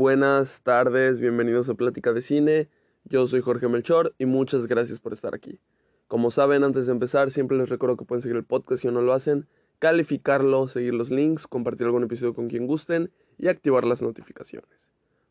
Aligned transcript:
buenas 0.00 0.62
tardes, 0.62 1.20
bienvenidos 1.20 1.68
a 1.68 1.74
Plática 1.74 2.14
de 2.14 2.22
Cine. 2.22 2.68
Yo 3.04 3.26
soy 3.26 3.42
Jorge 3.42 3.68
Melchor 3.68 4.14
y 4.16 4.24
muchas 4.24 4.66
gracias 4.66 4.98
por 4.98 5.12
estar 5.12 5.34
aquí. 5.34 5.60
Como 6.08 6.30
saben, 6.30 6.64
antes 6.64 6.86
de 6.86 6.92
empezar, 6.92 7.30
siempre 7.30 7.58
les 7.58 7.68
recuerdo 7.68 7.98
que 7.98 8.06
pueden 8.06 8.22
seguir 8.22 8.38
el 8.38 8.44
podcast 8.44 8.80
si 8.80 8.88
no 8.88 9.02
lo 9.02 9.12
hacen, 9.12 9.46
calificarlo, 9.78 10.68
seguir 10.68 10.94
los 10.94 11.10
links, 11.10 11.46
compartir 11.46 11.84
algún 11.84 12.02
episodio 12.02 12.32
con 12.32 12.48
quien 12.48 12.66
gusten 12.66 13.10
y 13.36 13.48
activar 13.48 13.84
las 13.84 14.00
notificaciones. 14.00 14.88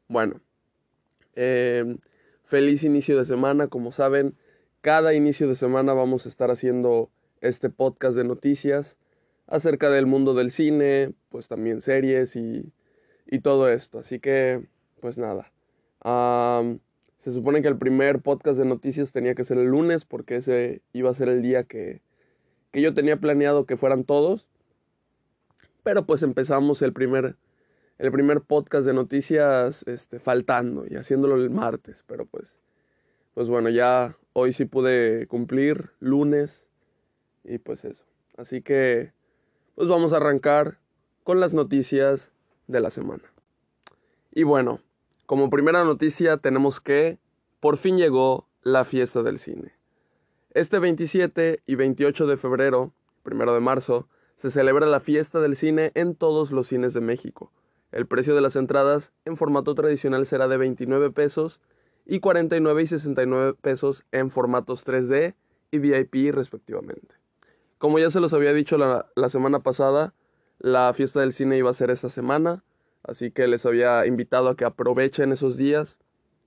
Bueno, 0.07 0.39
eh, 1.33 1.97
feliz 2.43 2.83
inicio 2.83 3.17
de 3.17 3.25
semana. 3.25 3.69
Como 3.69 3.91
saben, 3.91 4.35
cada 4.81 5.15
inicio 5.15 5.47
de 5.47 5.55
semana 5.55 5.93
vamos 5.93 6.27
a 6.27 6.29
estar 6.29 6.51
haciendo 6.51 7.09
este 7.41 7.71
podcast 7.71 8.15
de 8.15 8.23
noticias 8.23 8.97
acerca 9.47 9.89
del 9.89 10.05
mundo 10.05 10.35
del 10.35 10.51
cine, 10.51 11.13
pues 11.29 11.47
también 11.47 11.81
series 11.81 12.35
y 12.35 12.71
y 13.29 13.39
todo 13.39 13.69
esto. 13.69 13.99
Así 13.99 14.19
que, 14.19 14.65
pues 15.01 15.17
nada. 15.17 15.51
se 17.19 17.31
supone 17.31 17.61
que 17.61 17.67
el 17.67 17.77
primer 17.77 18.21
podcast 18.21 18.57
de 18.57 18.65
noticias 18.65 19.11
tenía 19.11 19.35
que 19.35 19.43
ser 19.43 19.57
el 19.57 19.67
lunes 19.67 20.05
porque 20.05 20.37
ese 20.37 20.81
iba 20.93 21.09
a 21.09 21.13
ser 21.13 21.29
el 21.29 21.41
día 21.41 21.63
que, 21.63 22.01
que 22.71 22.81
yo 22.81 22.93
tenía 22.93 23.17
planeado 23.17 23.65
que 23.65 23.77
fueran 23.77 24.03
todos. 24.03 24.47
Pero 25.83 26.05
pues 26.05 26.23
empezamos 26.23 26.81
el 26.81 26.93
primer, 26.93 27.35
el 27.97 28.11
primer 28.11 28.41
podcast 28.41 28.85
de 28.85 28.93
noticias 28.93 29.83
este, 29.87 30.19
faltando 30.19 30.85
y 30.87 30.95
haciéndolo 30.95 31.35
el 31.35 31.49
martes. 31.49 32.03
Pero 32.07 32.25
pues, 32.25 32.57
pues 33.33 33.47
bueno, 33.47 33.69
ya 33.69 34.17
hoy 34.33 34.53
sí 34.53 34.65
pude 34.65 35.27
cumplir 35.27 35.91
lunes 35.99 36.65
y 37.43 37.57
pues 37.59 37.85
eso. 37.85 38.05
Así 38.37 38.61
que, 38.61 39.11
pues 39.75 39.87
vamos 39.89 40.13
a 40.13 40.17
arrancar 40.17 40.79
con 41.23 41.39
las 41.39 41.53
noticias 41.53 42.31
de 42.69 42.79
la 42.79 42.91
semana. 42.91 43.23
Y 44.31 44.43
bueno, 44.43 44.79
como 45.25 45.49
primera 45.49 45.83
noticia 45.83 46.37
tenemos 46.37 46.79
que 46.79 47.17
por 47.59 47.77
fin 47.77 47.97
llegó 47.97 48.47
la 48.61 48.85
fiesta 48.85 49.23
del 49.23 49.39
cine. 49.39 49.73
Este 50.51 50.79
27 50.79 51.63
y 51.65 51.75
28 51.75 52.27
de 52.27 52.37
febrero, 52.37 52.93
primero 53.23 53.53
de 53.53 53.59
marzo, 53.59 54.07
se 54.35 54.51
celebra 54.51 54.85
la 54.85 54.99
fiesta 54.99 55.41
del 55.41 55.55
cine 55.55 55.91
en 55.95 56.15
todos 56.15 56.51
los 56.51 56.67
cines 56.67 56.93
de 56.93 57.01
México. 57.01 57.51
El 57.91 58.05
precio 58.05 58.35
de 58.35 58.41
las 58.41 58.55
entradas 58.55 59.11
en 59.25 59.35
formato 59.35 59.75
tradicional 59.75 60.25
será 60.25 60.47
de 60.47 60.57
29 60.57 61.11
pesos 61.11 61.59
y 62.05 62.19
49 62.19 62.83
y 62.83 62.87
69 62.87 63.55
pesos 63.59 64.05
en 64.11 64.29
formatos 64.29 64.85
3D 64.85 65.35
y 65.71 65.79
VIP 65.79 66.33
respectivamente. 66.33 67.15
Como 67.79 67.97
ya 67.97 68.11
se 68.11 68.19
los 68.19 68.33
había 68.33 68.53
dicho 68.53 68.77
la, 68.77 69.07
la 69.15 69.29
semana 69.29 69.59
pasada, 69.59 70.13
la 70.59 70.93
fiesta 70.93 71.21
del 71.21 71.33
cine 71.33 71.57
iba 71.57 71.69
a 71.69 71.73
ser 71.73 71.89
esta 71.89 72.09
semana, 72.09 72.63
así 73.03 73.31
que 73.31 73.47
les 73.47 73.65
había 73.65 74.05
invitado 74.05 74.49
a 74.49 74.55
que 74.55 74.65
aprovechen 74.65 75.31
esos 75.31 75.57
días 75.57 75.97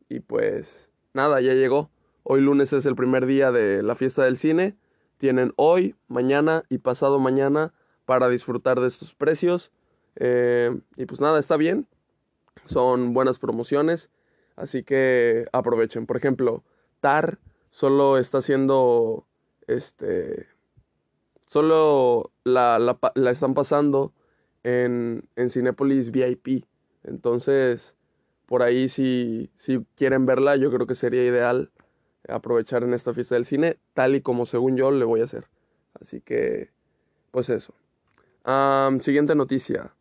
y 0.09 0.21
pues 0.21 0.91
nada, 1.15 1.41
ya 1.41 1.55
llegó. 1.55 1.91
Hoy 2.23 2.41
lunes 2.41 2.73
es 2.73 2.87
el 2.87 2.95
primer 2.95 3.27
día 3.27 3.51
de 3.51 3.83
la 3.83 3.95
fiesta 3.95 4.25
del 4.25 4.37
cine. 4.37 4.77
Tienen 5.17 5.53
hoy, 5.57 5.97
mañana 6.09 6.65
y 6.69 6.79
pasado 6.79 7.19
mañana 7.19 7.73
para 8.05 8.29
disfrutar 8.29 8.81
de 8.81 8.89
estos 8.89 9.15
precios. 9.15 9.73
Eh, 10.17 10.79
y 10.97 11.07
pues 11.07 11.21
nada, 11.21 11.41
está 11.41 11.57
bien. 11.57 11.87
Son 12.67 13.15
buenas 13.15 13.39
promociones. 13.39 14.11
Así 14.55 14.83
que 14.83 15.47
aprovechen. 15.53 16.07
Por 16.07 16.17
ejemplo, 16.17 16.63
TAR 17.01 17.39
solo 17.71 18.19
está 18.19 18.39
haciendo 18.39 19.27
este 19.67 20.47
solo 21.53 22.33
la, 22.45 22.79
la, 22.79 23.31
están 23.31 23.53
pasando 23.53 24.15
en, 24.63 25.29
en 25.37 25.51
Cinépolis 25.51 26.11
VIP. 26.11 26.65
Entonces, 27.05 27.95
por 28.47 28.63
ahí 28.63 28.89
si, 28.89 29.51
si 29.59 29.85
quieren 29.95 30.25
verla, 30.25 30.57
yo 30.57 30.73
creo 30.73 30.87
que 30.87 30.95
sería 30.95 31.23
ideal 31.23 31.71
aprovechar 32.27 32.85
en 32.85 32.95
esta 32.95 33.13
fiesta 33.13 33.35
del 33.35 33.45
cine, 33.45 33.77
tal 33.93 34.15
y 34.15 34.23
como 34.23 34.47
según 34.47 34.79
yo 34.79 34.91
le 34.93 35.05
voy 35.05 35.21
a 35.21 35.25
hacer. 35.25 35.45
Así 36.01 36.23
que, 36.23 36.71
pues 37.33 37.51
eso. 37.51 37.75
siguiente 39.03 39.35
noticia. 39.35 39.95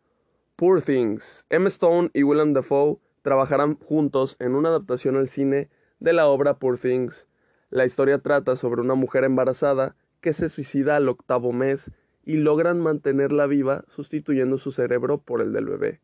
Poor 0.56 0.81
Things. 0.81 1.45
Emma 1.50 1.67
Stone 1.67 2.11
y 2.13 2.23
Willem 2.23 2.53
Dafoe 2.53 2.97
trabajarán 3.23 3.75
juntos 3.75 4.38
en 4.40 4.56
una 4.56 4.69
adaptación 4.69 5.17
al 5.17 5.28
cine 5.28 5.69
de 6.00 6.13
la 6.13 6.28
obra 6.28 6.59
Poor 6.59 6.78
Things. 6.78 7.28
La 7.69 7.84
historia 7.84 8.19
trata 8.19 8.56
sobre 8.56 8.79
una 8.79 8.95
mujer 8.95 9.25
embarazada 9.25 9.97
que 10.22 10.34
se 10.34 10.50
suicida 10.50 10.96
al 10.96 11.09
octavo 11.09 11.52
mes 11.52 11.92
y 12.24 12.38
logran 12.38 12.80
mantenerla 12.80 13.48
viva 13.48 13.84
sustituyendo 13.88 14.58
su 14.58 14.72
cerebro 14.72 15.18
por 15.18 15.42
el 15.42 15.52
del 15.54 15.66
bebé. 15.66 16.00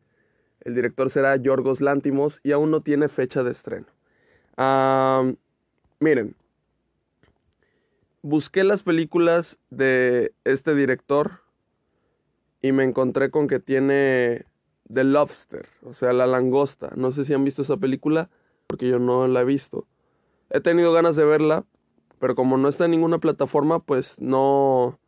El 0.60 0.74
director 0.74 1.10
será 1.10 1.36
Yorgos 1.36 1.80
Lántimos 1.80 2.40
y 2.42 2.52
aún 2.52 2.70
no 2.70 2.82
tiene 2.82 3.08
fecha 3.08 3.42
de 3.42 3.52
estreno. 3.52 3.86
miren, 6.00 6.34
busqué 8.22 8.64
las 8.64 8.82
películas 8.82 9.58
de 9.70 10.32
este 10.44 10.74
director 10.74 11.40
y 12.60 12.72
me 12.72 12.84
encontré 12.84 13.30
con 13.30 13.46
que 13.46 13.60
tiene 13.60 14.44
The 14.92 15.04
Lobster, 15.04 15.68
o 15.82 15.94
sea, 15.94 16.12
La 16.12 16.26
Langosta. 16.26 16.90
No 16.96 17.12
sé 17.12 17.24
si 17.24 17.34
han 17.34 17.44
visto 17.44 17.62
esa 17.62 17.76
película, 17.76 18.30
porque 18.66 18.88
yo 18.88 18.98
no 18.98 19.28
la 19.28 19.42
he 19.42 19.44
visto. 19.44 19.86
He 20.50 20.60
tenido 20.60 20.92
ganas 20.92 21.14
de 21.14 21.24
verla, 21.24 21.64
pero 22.18 22.34
como 22.34 22.56
no 22.56 22.68
está 22.68 22.84
en 22.86 22.92
ninguna 22.92 23.18
plataforma, 23.18 23.80
pues 23.80 24.20
no, 24.20 24.98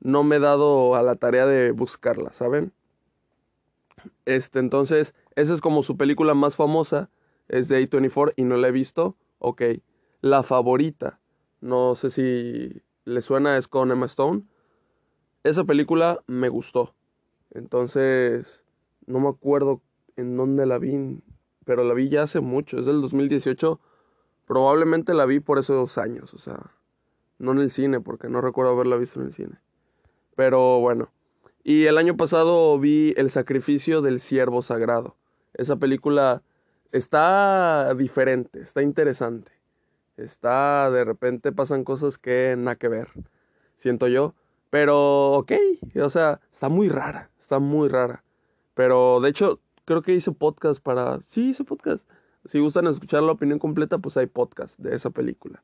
no 0.00 0.24
me 0.24 0.36
he 0.36 0.40
dado 0.40 0.94
a 0.94 1.02
la 1.02 1.16
tarea 1.16 1.46
de 1.46 1.72
buscarla, 1.72 2.32
¿saben? 2.32 2.72
Este, 4.24 4.58
entonces, 4.58 5.14
esa 5.34 5.54
es 5.54 5.60
como 5.60 5.82
su 5.82 5.96
película 5.96 6.34
más 6.34 6.56
famosa, 6.56 7.10
es 7.48 7.68
de 7.68 7.88
A24 7.88 8.34
y 8.36 8.44
no 8.44 8.56
la 8.56 8.68
he 8.68 8.72
visto. 8.72 9.16
Ok, 9.38 9.62
la 10.20 10.42
favorita, 10.42 11.20
no 11.60 11.94
sé 11.94 12.10
si 12.10 12.82
le 13.04 13.20
suena, 13.20 13.56
es 13.56 13.68
con 13.68 13.90
Emma 13.90 14.06
Stone. 14.06 14.42
Esa 15.42 15.64
película 15.64 16.22
me 16.26 16.48
gustó. 16.48 16.94
Entonces, 17.50 18.64
no 19.06 19.20
me 19.20 19.28
acuerdo 19.28 19.82
en 20.16 20.36
dónde 20.36 20.66
la 20.66 20.78
vi, 20.78 21.20
pero 21.64 21.84
la 21.84 21.94
vi 21.94 22.08
ya 22.08 22.22
hace 22.22 22.40
mucho, 22.40 22.78
es 22.78 22.86
del 22.86 23.00
2018 23.00 23.80
Probablemente 24.46 25.14
la 25.14 25.24
vi 25.24 25.40
por 25.40 25.58
esos 25.58 25.98
años, 25.98 26.34
o 26.34 26.38
sea, 26.38 26.58
no 27.38 27.52
en 27.52 27.58
el 27.58 27.70
cine, 27.70 28.00
porque 28.00 28.28
no 28.28 28.40
recuerdo 28.40 28.72
haberla 28.72 28.96
visto 28.96 29.20
en 29.20 29.26
el 29.26 29.32
cine. 29.32 29.58
Pero 30.36 30.80
bueno. 30.80 31.10
Y 31.62 31.86
el 31.86 31.96
año 31.96 32.16
pasado 32.16 32.78
vi 32.78 33.14
El 33.16 33.30
sacrificio 33.30 34.02
del 34.02 34.20
siervo 34.20 34.60
sagrado. 34.60 35.16
Esa 35.54 35.76
película 35.76 36.42
está 36.92 37.94
diferente, 37.94 38.60
está 38.60 38.82
interesante. 38.82 39.52
Está, 40.16 40.90
de 40.90 41.04
repente 41.04 41.52
pasan 41.52 41.82
cosas 41.82 42.18
que 42.18 42.54
nada 42.56 42.76
que 42.76 42.88
ver, 42.88 43.08
siento 43.76 44.06
yo. 44.08 44.34
Pero, 44.70 45.32
ok, 45.32 45.52
o 46.02 46.10
sea, 46.10 46.40
está 46.52 46.68
muy 46.68 46.88
rara, 46.88 47.30
está 47.38 47.58
muy 47.58 47.88
rara. 47.88 48.22
Pero, 48.74 49.20
de 49.20 49.30
hecho, 49.30 49.60
creo 49.84 50.02
que 50.02 50.12
hice 50.12 50.32
podcast 50.32 50.82
para... 50.82 51.20
Sí, 51.20 51.50
hice 51.50 51.64
podcast 51.64 52.06
si 52.46 52.58
gustan 52.58 52.86
escuchar 52.86 53.22
la 53.22 53.32
opinión 53.32 53.58
completa, 53.58 53.98
pues 53.98 54.16
hay 54.16 54.26
podcast 54.26 54.78
de 54.78 54.94
esa 54.94 55.10
película. 55.10 55.62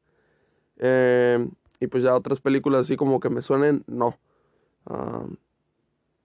Em, 0.79 1.51
y 1.79 1.87
pues 1.87 2.03
ya 2.03 2.15
otras 2.15 2.41
películas 2.41 2.83
así 2.83 2.97
como 2.97 3.21
que 3.21 3.31
me 3.31 3.43
suenen, 3.43 3.85
no. 3.87 4.19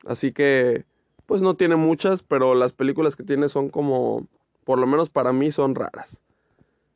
así 0.06 0.32
que, 0.32 0.86
pues 1.26 1.42
no 1.42 1.56
tiene 1.56 1.76
muchas, 1.76 2.24
pero 2.24 2.56
las 2.56 2.74
películas 2.74 3.16
que 3.16 3.24
tiene 3.24 3.50
son 3.50 3.70
como, 3.70 4.28
por 4.64 4.80
lo 4.80 4.88
menos 4.88 5.10
para 5.10 5.34
mí, 5.34 5.52
son 5.52 5.76
raras. 5.76 6.22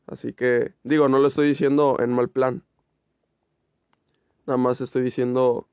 Así 0.08 0.34
que, 0.34 0.74
digo, 0.84 1.10
no 1.10 1.20
lo 1.20 1.28
estoy 1.28 1.48
diciendo 1.48 1.98
en 2.00 2.12
mal 2.12 2.30
plan. 2.30 2.64
Nada 4.48 4.58
más 4.58 4.82
estoy 4.82 5.04
diciendo, 5.04 5.68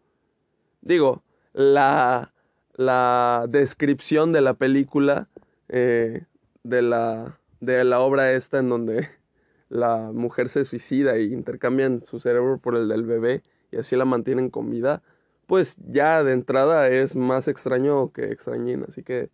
digo, 0.82 1.22
la, 1.54 2.32
la 2.74 3.46
descripción 3.48 4.32
de 4.32 4.42
la 4.42 4.54
película, 4.54 5.28
eh, 5.68 6.26
de 6.62 6.82
la 6.82 7.38
de 7.60 7.84
la 7.84 8.00
obra 8.00 8.32
esta 8.32 8.58
en 8.58 8.68
donde 8.68 9.08
la 9.68 10.10
mujer 10.12 10.48
se 10.48 10.64
suicida 10.64 11.18
y 11.18 11.32
intercambian 11.32 12.02
su 12.04 12.20
cerebro 12.20 12.58
por 12.58 12.76
el 12.76 12.88
del 12.88 13.04
bebé 13.04 13.42
y 13.70 13.76
así 13.76 13.96
la 13.96 14.04
mantienen 14.04 14.50
con 14.50 14.70
vida, 14.70 15.02
pues 15.46 15.76
ya 15.88 16.22
de 16.24 16.32
entrada 16.32 16.88
es 16.88 17.16
más 17.16 17.48
extraño 17.48 18.12
que 18.12 18.30
extrañín, 18.32 18.84
así 18.88 19.02
que 19.02 19.30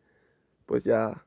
pues 0.67 0.85
ya, 0.85 1.25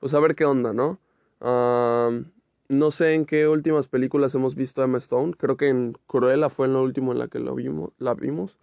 pues 0.00 0.14
a 0.14 0.20
ver 0.20 0.34
qué 0.34 0.44
onda, 0.44 0.72
¿no? 0.72 0.98
no 1.40 2.90
sé 2.90 3.14
en 3.14 3.24
qué 3.24 3.48
últimas 3.48 3.86
películas 3.86 4.34
hemos 4.34 4.54
visto 4.54 4.82
a 4.82 4.84
Emma 4.84 4.98
Stone, 4.98 5.34
creo 5.38 5.56
que 5.56 5.68
en 5.68 5.96
Cruella 6.06 6.50
fue 6.50 6.66
en 6.66 6.74
lo 6.74 6.82
último 6.82 7.12
en 7.12 7.18
la 7.18 7.28
que 7.28 7.38
lo 7.38 7.54
vimos, 7.54 7.92
la 7.98 8.14
vimos, 8.14 8.58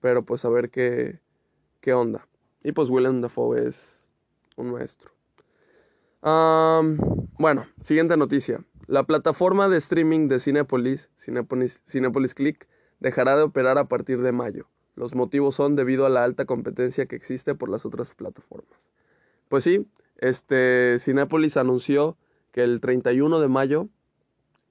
pero 0.00 0.24
pues 0.24 0.44
a 0.44 0.50
ver 0.50 0.70
qué, 0.70 1.20
qué 1.80 1.94
onda. 1.94 2.28
Y 2.62 2.72
pues 2.72 2.90
Willem 2.90 3.20
Dafoe 3.20 3.68
es 3.68 4.06
un 4.56 4.72
maestro 4.72 5.15
bueno, 6.22 7.66
siguiente 7.82 8.16
noticia. 8.16 8.64
La 8.86 9.04
plataforma 9.04 9.68
de 9.68 9.78
streaming 9.78 10.28
de 10.28 10.40
Cinepolis, 10.40 11.10
Cinepolis, 11.16 11.80
Cinepolis 11.88 12.34
Click, 12.34 12.68
dejará 13.00 13.36
de 13.36 13.42
operar 13.42 13.78
a 13.78 13.86
partir 13.86 14.22
de 14.22 14.32
mayo. 14.32 14.68
Los 14.94 15.14
motivos 15.14 15.54
son 15.54 15.76
debido 15.76 16.06
a 16.06 16.08
la 16.08 16.24
alta 16.24 16.46
competencia 16.46 17.06
que 17.06 17.16
existe 17.16 17.54
por 17.54 17.68
las 17.68 17.84
otras 17.84 18.14
plataformas. 18.14 18.78
Pues 19.48 19.64
sí, 19.64 19.86
este, 20.18 20.98
Cinépolis 21.00 21.56
anunció 21.56 22.16
que 22.52 22.62
el 22.62 22.80
31 22.80 23.40
de 23.40 23.48
mayo 23.48 23.88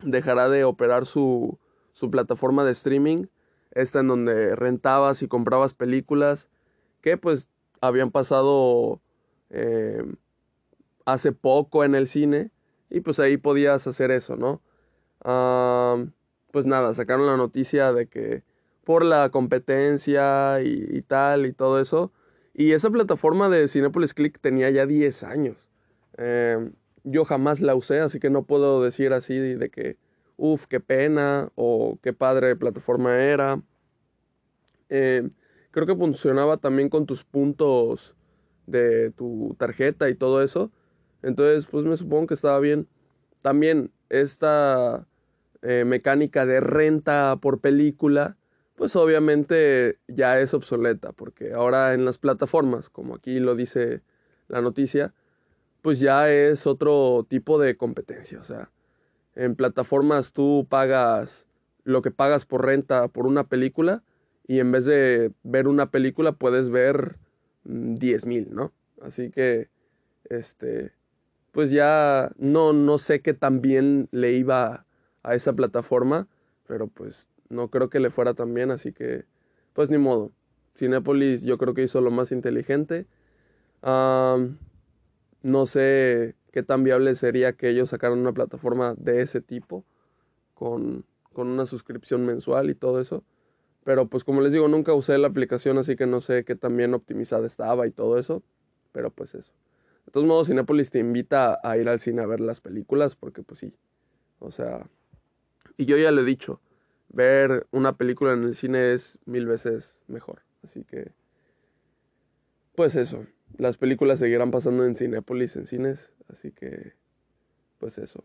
dejará 0.02 0.50
de 0.50 0.64
operar 0.64 1.06
su, 1.06 1.60
su 1.94 2.10
plataforma 2.10 2.64
de 2.64 2.72
streaming, 2.72 3.26
esta 3.72 4.00
en 4.00 4.08
donde 4.08 4.56
rentabas 4.56 5.22
y 5.22 5.28
comprabas 5.28 5.74
películas 5.74 6.50
que 7.02 7.18
pues 7.18 7.48
habían 7.82 8.10
pasado 8.10 9.02
eh, 9.52 10.04
hace 11.06 11.31
poco 11.31 11.84
en 11.84 11.96
el 11.96 12.07
cine 12.07 12.52
y 12.90 13.02
pues 13.02 13.19
ahí 13.19 13.38
podías 13.38 13.88
hacer 13.88 14.12
eso, 14.12 14.36
¿no? 14.36 14.62
pues 16.52 16.66
nada, 16.68 16.94
sacaron 16.94 17.25
la 17.25 17.36
noticia 17.36 17.92
de 17.92 18.06
que 18.07 18.44
por 18.86 19.04
la 19.04 19.30
competencia 19.30 20.62
y, 20.62 21.02
tal 21.02 21.46
y 21.48 21.54
todo 21.54 21.81
eso. 21.81 22.13
Y 22.54 22.72
esa 22.72 22.90
plataforma 22.90 23.50
de 23.50 23.68
Cinepolis 23.68 24.13
Click 24.13 24.40
tenía 24.40 24.69
ya 24.69 24.86
10 24.86 25.24
años. 25.24 25.68
Em, 26.18 26.74
yo 27.04 27.25
jamás 27.25 27.60
la 27.60 27.75
usé, 27.75 28.00
así 28.00 28.19
que 28.19 28.30
no 28.30 28.44
puedo 28.44 28.81
decir 28.84 29.12
así 29.13 29.38
de 29.38 29.69
que, 29.69 29.98
uff, 30.38 30.68
qué 30.68 30.80
pena 30.80 31.51
o 31.56 31.98
qué 32.01 32.13
padre 32.13 32.56
plataforma 32.56 33.18
era. 33.18 33.62
Em, 34.90 35.31
creo 35.72 35.86
que 35.88 35.96
funcionaba 35.96 36.58
también 36.58 36.90
con 36.90 37.06
tus 37.06 37.24
puntos 37.24 38.16
de 38.68 39.12
tu 39.12 39.56
tarjeta 39.60 40.10
y 40.10 40.16
todo 40.16 40.42
eso. 40.42 40.72
Entonces, 41.25 41.66
pues 41.66 41.86
me 41.86 41.98
supongo 41.98 42.27
que 42.27 42.33
estaba 42.36 42.60
bien. 42.60 42.88
También 43.42 43.92
esta 44.10 45.07
eh, 45.63 45.83
mecánica 45.83 46.45
de 46.45 46.60
renta 46.60 47.38
por 47.42 47.62
película, 47.62 48.38
pues 48.75 48.95
obviamente 48.95 49.98
ya 50.07 50.39
es 50.39 50.54
obsoleta, 50.54 51.13
porque 51.13 51.54
ahora 51.54 51.95
en 51.95 52.06
las 52.06 52.19
plataformas, 52.19 52.89
como 52.92 53.16
aquí 53.16 53.39
lo 53.39 53.56
dice 53.56 54.01
la 54.48 54.62
noticia, 54.62 55.13
pues 55.81 56.00
ya 56.00 56.31
es 56.31 56.68
otro 56.68 57.25
tipo 57.27 57.57
de 57.57 57.75
competencia. 57.75 58.39
O 58.39 58.44
sea, 58.44 58.69
en 59.33 59.56
plataformas 59.56 60.31
tú 60.31 60.68
pagas 60.69 61.48
lo 61.83 62.04
que 62.04 62.12
pagas 62.12 62.45
por 62.45 62.66
renta 62.66 63.07
por 63.07 63.25
una 63.25 63.45
película 63.45 64.04
y 64.48 64.60
en 64.60 64.72
vez 64.72 64.86
de 64.86 65.31
ver 65.42 65.68
una 65.68 65.89
película 65.89 66.33
puedes 66.33 66.69
ver 66.69 67.18
10 67.63 68.25
mm, 68.25 68.30
mil, 68.30 68.48
¿no? 68.51 68.74
Así 69.01 69.31
que, 69.31 69.69
este, 70.30 70.94
pues 71.56 71.72
ya 71.72 72.34
no, 72.38 72.74
no 72.74 72.98
sé 72.98 73.22
qué 73.22 73.34
tan 73.34 73.62
bien 73.62 74.10
le 74.12 74.34
iba 74.34 74.86
a 75.24 75.36
esa 75.36 75.54
plataforma, 75.54 76.28
pero 76.68 76.88
pues 76.88 77.30
no 77.48 77.69
creo 77.69 77.90
que 77.90 78.02
le 78.02 78.10
fuera 78.10 78.34
tan 78.34 78.54
bien, 78.54 78.72
así 78.72 78.92
que 78.92 79.24
pues 79.72 79.90
ni 79.90 79.98
modo. 79.98 80.34
Cinepolis 80.75 81.44
yo 81.44 81.57
creo 81.57 81.74
que 81.74 81.84
hizo 81.84 82.02
lo 82.02 82.12
más 82.12 82.34
inteligente. 82.34 83.06
no 83.81 85.66
sé 85.66 86.36
qué 86.52 86.62
tan 86.62 86.84
viable 86.84 87.16
sería 87.16 87.54
que 87.54 87.69
ellos 87.69 87.90
sacaran 87.90 88.19
una 88.19 88.34
plataforma 88.34 88.94
de 88.98 89.22
ese 89.22 89.40
tipo 89.40 89.86
con, 90.56 91.06
con 91.31 91.48
una 91.48 91.66
suscripción 91.66 92.25
mensual 92.25 92.69
y 92.69 92.75
todo 92.75 93.00
eso. 93.00 93.24
Pero 93.86 94.08
pues 94.10 94.25
como 94.25 94.42
les 94.42 94.51
digo, 94.51 94.68
nunca 94.68 94.94
usé 94.94 95.18
la 95.18 95.30
aplicación, 95.30 95.78
así 95.78 95.96
que 95.96 96.06
no 96.06 96.19
sé 96.19 96.44
qué 96.44 96.58
tan 96.58 96.75
bien 96.75 96.94
optimizada 96.94 97.48
estaba 97.48 97.88
y 97.88 97.92
todo 97.92 98.19
eso. 98.19 98.44
Pero 98.92 99.10
pues 99.10 99.36
eso. 99.36 99.54
De 100.06 100.12
todos 100.12 100.25
modos, 100.25 100.48
Cinepolis 100.48 100.92
te 100.92 101.00
invita 101.00 101.60
a 101.63 101.78
ir 101.78 101.90
al 101.90 102.00
cine 102.00 102.22
a 102.22 102.28
ver 102.28 102.40
las 102.40 102.62
películas, 102.62 103.16
porque 103.16 103.44
pues 103.44 103.60
sí. 103.60 103.74
O 104.40 104.52
sea, 104.52 104.88
y 105.78 105.86
yo 105.86 105.98
ya 105.98 106.12
le 106.12 106.22
he 106.22 106.25
dicho, 106.25 106.62
ver 107.10 107.68
una 107.72 107.98
película 107.98 108.34
en 108.34 108.44
el 108.44 108.56
cine 108.56 108.94
es 108.94 109.19
mil 109.25 109.46
veces 109.46 110.00
mejor. 110.07 110.44
Así 110.63 110.84
que, 110.84 111.12
pues 112.75 112.96
eso. 112.96 113.25
Las 113.57 113.78
películas 113.78 114.19
seguirán 114.19 114.52
pasando 114.52 114.86
en 114.86 114.96
Cinépolis, 114.96 115.56
en 115.56 115.66
cines. 115.66 116.12
Así 116.28 116.51
que, 116.51 116.94
pues 117.80 117.98
eso. 117.98 118.24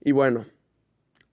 Y 0.00 0.12
bueno, 0.12 0.46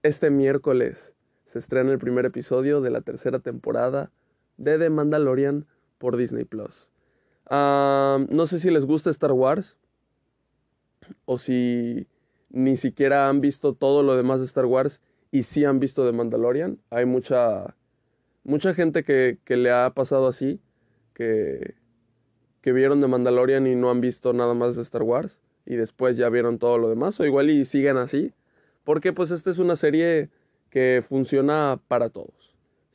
este 0.04 0.30
miércoles 0.30 1.14
se 1.46 1.60
estrena 1.60 1.92
el 1.92 2.00
primer 2.00 2.26
episodio 2.26 2.82
de 2.82 2.90
la 2.90 3.02
tercera 3.02 3.40
temporada 3.40 4.12
de 4.58 4.78
The 4.78 4.90
Mandalorian 4.90 5.66
por 5.98 6.18
Disney 6.18 6.46
Plus. 6.46 6.90
No 7.50 8.48
sé 8.48 8.60
si 8.60 8.72
les 8.72 8.86
gusta 8.86 9.10
Star 9.10 9.32
Wars 9.32 9.78
o 11.26 11.38
si 11.38 12.08
ni 12.50 12.78
siquiera 12.78 13.30
han 13.30 13.42
visto 13.42 13.74
todo 13.74 14.04
lo 14.04 14.16
demás 14.16 14.40
de 14.40 14.46
Star 14.46 14.66
Wars 14.66 15.02
y 15.32 15.44
sí 15.44 15.66
han 15.66 15.80
visto 15.80 16.06
The 16.06 16.12
Mandalorian. 16.12 16.80
Hay 16.90 17.06
mucha, 17.06 17.76
mucha 18.44 18.74
gente 18.74 19.04
que, 19.04 19.40
le 19.48 19.72
ha 19.72 19.90
pasado 19.92 20.28
así, 20.28 20.60
que, 21.14 21.76
que 22.62 22.74
vieron 22.74 23.02
The 23.02 23.08
Mandalorian 23.08 23.68
y 23.68 23.76
no 23.76 23.90
han 23.90 24.02
visto 24.02 24.34
nada 24.34 24.54
más 24.54 24.76
de 24.76 24.82
Star 24.82 25.04
Wars 25.04 25.40
y 25.66 25.76
después 25.76 26.16
ya 26.16 26.30
vieron 26.30 26.60
todo 26.60 26.78
lo 26.78 26.88
demás, 26.88 27.20
o 27.20 27.26
igual 27.26 27.50
y 27.50 27.66
siguen 27.66 27.98
así, 27.98 28.34
porque 28.86 29.12
pues 29.12 29.32
esta 29.32 29.52
es 29.52 29.58
una 29.58 29.76
serie 29.76 30.30
que 30.70 31.04
funciona 31.08 31.80
para 31.90 32.10
todos. 32.10 32.47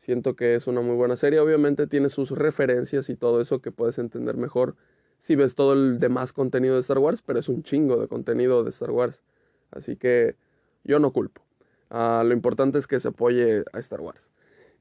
Siento 0.02 0.34
que 0.34 0.56
es 0.56 0.66
una 0.66 0.80
muy 0.80 0.96
buena 0.96 1.14
serie, 1.14 1.38
obviamente 1.38 1.86
tiene 1.86 2.08
sus 2.08 2.32
referencias 2.32 3.08
y 3.08 3.14
todo 3.14 3.40
eso 3.40 3.60
que 3.60 3.70
puedes 3.70 3.98
entender 3.98 4.36
mejor 4.36 4.74
si 5.20 5.36
ves 5.36 5.54
todo 5.54 5.74
el 5.74 6.00
demás 6.00 6.32
contenido 6.32 6.74
de 6.74 6.80
Star 6.80 6.98
Wars, 6.98 7.22
pero 7.22 7.38
es 7.38 7.48
un 7.48 7.62
chingo 7.62 8.00
de 8.00 8.08
contenido 8.08 8.64
de 8.64 8.70
Star 8.70 8.90
Wars. 8.90 9.22
Así 9.70 9.94
que 9.94 10.34
yo 10.82 10.98
no 10.98 11.12
culpo. 11.12 11.42
Ah, 11.88 12.24
lo 12.26 12.32
importante 12.32 12.78
es 12.78 12.88
que 12.88 12.98
se 12.98 13.06
apoye 13.06 13.62
a 13.72 13.78
Star 13.78 14.00
Wars. 14.00 14.28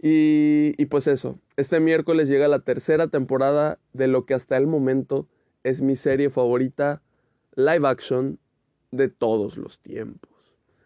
Y, 0.02 0.74
y, 0.82 0.88
pues 0.88 1.06
eso, 1.06 1.38
este 1.56 1.80
miércoles 1.80 2.28
llega 2.28 2.48
la 2.48 2.62
tercera 2.62 3.08
temporada 3.08 3.78
de 3.94 4.08
lo 4.08 4.26
que 4.26 4.34
hasta 4.34 4.58
el 4.58 4.66
momento 4.66 5.28
es 5.64 5.84
mi 5.84 5.96
serie 5.96 6.32
favorita 6.32 7.04
live 7.54 7.88
action 7.88 8.40
de 8.90 9.08
todos 9.08 9.56
los 9.56 9.78
tiempos. 9.78 10.32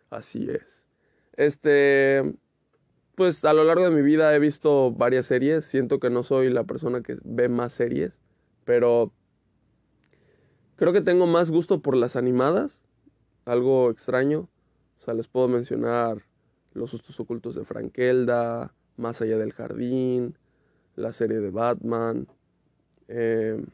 Así 0.09 0.49
es. 0.49 0.85
Este, 1.37 2.35
pues 3.15 3.43
a 3.45 3.53
lo 3.53 3.63
largo 3.63 3.85
de 3.85 3.91
mi 3.91 4.01
vida 4.01 4.35
he 4.35 4.39
visto 4.39 4.91
varias 4.91 5.25
series. 5.27 5.65
Siento 5.65 5.99
que 5.99 6.09
no 6.09 6.23
soy 6.23 6.49
la 6.49 6.63
persona 6.65 7.01
que 7.01 7.17
ve 7.23 7.49
más 7.49 7.73
series, 7.73 8.13
pero 8.65 9.11
creo 10.75 10.93
que 10.93 11.01
tengo 11.01 11.27
más 11.27 11.51
gusto 11.51 11.81
por 11.81 11.95
las 11.95 12.15
animadas. 12.15 12.83
Algo 13.45 13.89
extraño. 13.89 14.49
O 14.99 15.03
sea, 15.03 15.13
les 15.13 15.27
puedo 15.27 15.47
mencionar 15.47 16.23
Los 16.73 16.91
sustos 16.91 17.19
ocultos 17.19 17.55
de 17.55 17.63
Frankelda, 17.63 18.73
Más 18.97 19.21
allá 19.21 19.37
del 19.37 19.53
jardín, 19.53 20.37
la 20.95 21.13
serie 21.13 21.39
de 21.39 21.51
Batman. 21.51 22.27
Em, 23.07 23.65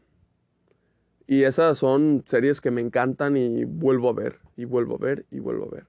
y 1.27 1.43
esas 1.43 1.77
son 1.77 2.23
series 2.27 2.59
que 2.61 2.71
me 2.71 2.81
encantan 2.81 3.37
y 3.37 3.63
vuelvo 3.65 4.09
a 4.09 4.13
ver, 4.13 4.39
y 4.57 4.65
vuelvo 4.65 4.95
a 4.95 4.97
ver, 4.97 5.25
y 5.31 5.39
vuelvo 5.39 5.65
a 5.65 5.75
ver. 5.75 5.87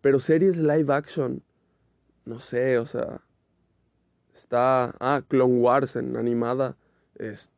Pero 0.00 0.18
series 0.18 0.58
live 0.58 0.92
action, 0.92 1.42
no 2.24 2.38
sé, 2.40 2.78
o 2.78 2.86
sea, 2.86 3.20
está... 4.34 4.94
Ah, 5.00 5.22
Clone 5.26 5.60
Wars 5.60 5.96
en 5.96 6.16
animada, 6.16 6.76
es 7.16 7.50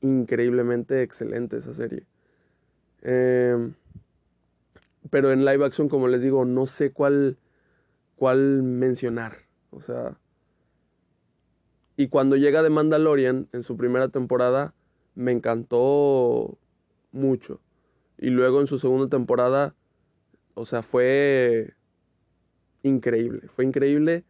increíblemente 0.00 1.02
excelente 1.02 1.58
esa 1.58 1.74
serie. 1.74 2.06
Eh, 3.02 3.72
pero 5.10 5.32
en 5.32 5.44
live 5.44 5.64
action, 5.64 5.88
como 5.88 6.08
les 6.08 6.22
digo, 6.22 6.44
no 6.44 6.66
sé 6.66 6.92
cuál, 6.92 7.38
cuál 8.16 8.62
mencionar. 8.62 9.38
O 9.70 9.80
sea. 9.80 10.18
Y 11.96 12.08
cuando 12.08 12.36
llega 12.36 12.62
The 12.62 12.70
Mandalorian 12.70 13.48
en 13.52 13.62
su 13.62 13.76
primera 13.76 14.08
temporada, 14.08 14.74
me 15.14 15.32
encantó 15.32 16.58
mucho. 17.12 17.60
Y 18.18 18.30
luego 18.30 18.60
en 18.60 18.66
su 18.66 18.78
segunda 18.78 19.08
temporada, 19.08 19.74
o 20.54 20.66
sea, 20.66 20.82
fue 20.82 21.74
increíble. 22.82 23.48
Fue 23.54 23.64
increíble. 23.64 24.24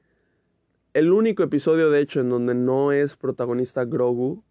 El 0.94 1.12
único 1.12 1.42
episodio, 1.42 1.90
de 1.90 2.00
hecho, 2.00 2.20
en 2.20 2.30
donde 2.30 2.54
no 2.54 2.92
es 2.92 3.16
protagonista 3.16 3.84
Grogu, 3.84 4.42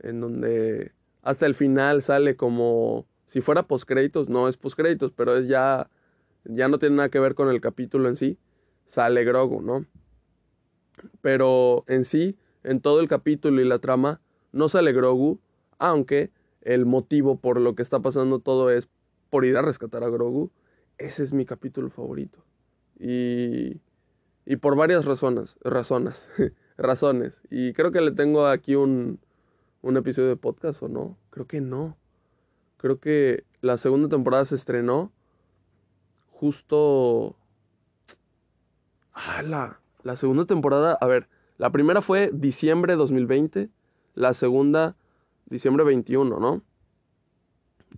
en 0.00 0.20
donde 0.20 0.92
hasta 1.22 1.46
el 1.46 1.54
final 1.54 2.02
sale 2.02 2.36
como 2.36 3.06
si 3.26 3.40
fuera 3.40 3.64
postcréditos, 3.64 4.28
no 4.28 4.48
es 4.48 4.56
postcréditos, 4.56 5.12
pero 5.12 5.36
es 5.36 5.46
ya, 5.46 5.90
ya 6.44 6.68
no 6.68 6.78
tiene 6.78 6.96
nada 6.96 7.08
que 7.10 7.20
ver 7.20 7.34
con 7.34 7.48
el 7.48 7.60
capítulo 7.60 8.08
en 8.08 8.16
sí. 8.16 8.38
Sale 8.86 9.24
Grogu, 9.24 9.60
¿no? 9.60 9.84
Pero 11.20 11.84
en 11.86 12.04
sí, 12.04 12.36
en 12.64 12.80
todo 12.80 13.00
el 13.00 13.08
capítulo 13.08 13.60
y 13.60 13.66
la 13.66 13.78
trama, 13.78 14.20
no 14.52 14.68
sale 14.68 14.92
Grogu, 14.92 15.38
aunque 15.78 16.30
el 16.62 16.86
motivo 16.86 17.38
por 17.38 17.60
lo 17.60 17.74
que 17.74 17.82
está 17.82 18.00
pasando 18.00 18.40
todo 18.40 18.70
es 18.70 18.88
por 19.30 19.44
ir 19.44 19.56
a 19.56 19.62
rescatar 19.62 20.02
a 20.04 20.08
Grogu. 20.08 20.50
Ese 20.96 21.22
es 21.22 21.32
mi 21.32 21.44
capítulo 21.44 21.90
favorito. 21.90 22.42
Y, 22.98 23.80
y 24.44 24.56
por 24.56 24.76
varias 24.76 25.04
razones, 25.04 25.56
razones, 25.62 26.28
razones. 26.76 27.40
Y 27.50 27.72
creo 27.72 27.92
que 27.92 28.00
le 28.00 28.12
tengo 28.12 28.46
aquí 28.46 28.74
un, 28.74 29.20
un 29.82 29.96
episodio 29.96 30.28
de 30.28 30.36
podcast 30.36 30.82
o 30.82 30.88
no. 30.88 31.16
Creo 31.30 31.46
que 31.46 31.60
no. 31.60 31.96
Creo 32.76 33.00
que 33.00 33.44
la 33.60 33.76
segunda 33.76 34.08
temporada 34.08 34.44
se 34.44 34.54
estrenó 34.54 35.12
justo... 36.30 37.36
Ah, 39.12 39.42
la, 39.42 39.80
la 40.04 40.14
segunda 40.14 40.44
temporada, 40.44 40.96
a 41.00 41.06
ver, 41.06 41.28
la 41.56 41.72
primera 41.72 42.02
fue 42.02 42.30
diciembre 42.32 42.94
2020, 42.94 43.68
la 44.14 44.32
segunda 44.32 44.96
diciembre 45.46 45.82
21, 45.84 46.38
¿no? 46.38 46.62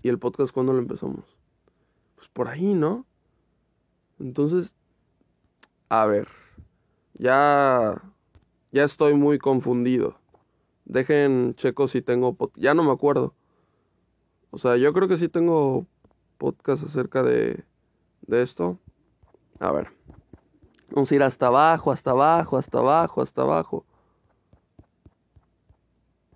¿Y 0.02 0.08
el 0.08 0.18
podcast 0.18 0.52
cuándo 0.52 0.72
lo 0.72 0.78
empezamos? 0.78 1.36
Pues 2.16 2.28
por 2.28 2.48
ahí, 2.48 2.72
¿no? 2.72 3.04
Entonces, 4.18 4.74
a 5.90 6.06
ver, 6.06 6.28
ya, 7.18 8.00
ya 8.72 8.84
estoy 8.84 9.14
muy 9.14 9.38
confundido. 9.38 10.16
Dejen 10.86 11.54
checo 11.56 11.88
si 11.88 12.00
tengo, 12.00 12.36
ya 12.56 12.74
no 12.74 12.82
me 12.82 12.92
acuerdo. 12.92 13.34
O 14.50 14.58
sea, 14.58 14.76
yo 14.76 14.92
creo 14.92 15.08
que 15.08 15.18
sí 15.18 15.28
tengo 15.28 15.86
podcast 16.38 16.82
acerca 16.84 17.22
de, 17.22 17.64
de 18.22 18.42
esto. 18.42 18.78
A 19.58 19.72
ver. 19.72 19.88
Vamos 20.90 21.12
a 21.12 21.14
ir 21.14 21.22
hasta 21.22 21.46
abajo, 21.46 21.92
hasta 21.92 22.10
abajo, 22.10 22.56
hasta 22.56 22.78
abajo, 22.78 23.22
hasta 23.22 23.42
abajo. 23.42 23.84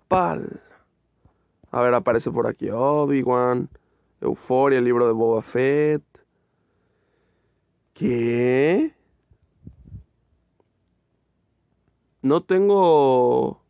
Pal. 0.07 0.61
A 1.71 1.81
ver, 1.81 1.93
aparece 1.93 2.31
por 2.31 2.47
aquí 2.47 2.69
Obi-Wan, 2.69 3.69
Euforia, 4.21 4.79
el 4.79 4.85
libro 4.85 5.07
de 5.07 5.13
Boba 5.13 5.41
Fett. 5.41 6.03
¿Qué? 7.93 8.94
No 12.25 12.41
tengo. 12.41 13.61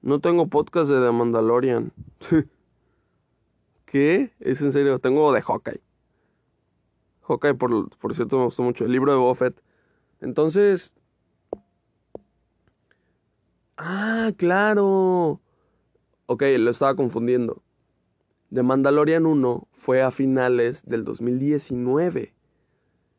No 0.00 0.20
tengo 0.20 0.46
podcast 0.46 0.88
de 0.88 1.04
The 1.04 1.10
Mandalorian. 1.10 1.92
¿Qué? 3.86 4.30
Es 4.38 4.60
en 4.60 4.70
serio, 4.70 5.00
tengo 5.00 5.32
de 5.32 5.42
Hawkeye. 5.42 5.80
Hawkeye, 7.22 7.54
por, 7.54 7.90
por 7.98 8.14
cierto, 8.14 8.38
me 8.38 8.44
gustó 8.44 8.62
mucho. 8.62 8.84
El 8.84 8.92
libro 8.92 9.10
de 9.10 9.18
Boba 9.18 9.34
Fett. 9.34 9.60
Entonces. 10.20 10.94
Ah, 13.76 14.30
claro. 14.36 15.40
Ok, 16.26 16.44
lo 16.60 16.70
estaba 16.70 16.94
confundiendo. 16.94 17.64
The 18.54 18.62
Mandalorian 18.62 19.26
1 19.26 19.66
fue 19.72 20.02
a 20.02 20.12
finales 20.12 20.84
del 20.86 21.02
2019 21.02 22.32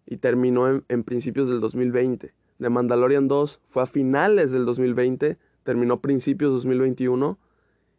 y 0.05 0.17
terminó 0.17 0.81
en, 0.87 1.03
principios 1.03 1.49
del 1.49 1.59
2020. 1.59 2.33
The 2.59 2.69
Mandalorian 2.69 3.27
2 3.27 3.61
fue 3.65 3.83
a 3.83 3.85
finales 3.85 4.51
del 4.51 4.65
2020, 4.65 5.37
terminó 5.63 6.01
principios 6.01 6.51
2021 6.53 7.37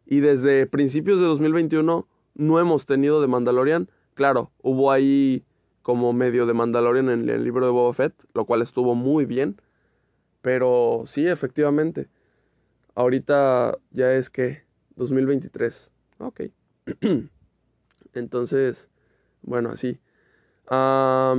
y 0.05 0.19
desde 0.19 0.65
principios 0.65 1.19
de 1.19 1.25
2021 1.25 2.07
no 2.35 2.59
hemos 2.59 2.85
tenido 2.85 3.21
The 3.21 3.27
Mandalorian. 3.27 3.89
Claro, 4.15 4.51
hubo 4.61 4.91
ahí 4.91 5.43
como 5.81 6.13
medio 6.13 6.45
de 6.45 6.53
Mandalorian 6.53 7.09
en 7.09 7.29
el 7.29 7.43
libro 7.43 7.65
de 7.65 7.71
Boba 7.71 7.93
Fett, 7.93 8.13
lo 8.33 8.45
cual 8.45 8.61
estuvo 8.61 8.95
muy 8.95 9.25
bien. 9.25 9.61
Pero 10.41 11.03
sí, 11.07 11.27
efectivamente. 11.27 12.07
Ahorita 12.95 13.77
ya 13.91 14.13
es 14.13 14.29
que 14.29 14.63
2023. 14.95 15.91
Ok. 16.19 16.41
Entonces, 18.13 18.89
bueno, 19.41 19.69
así. 19.69 19.99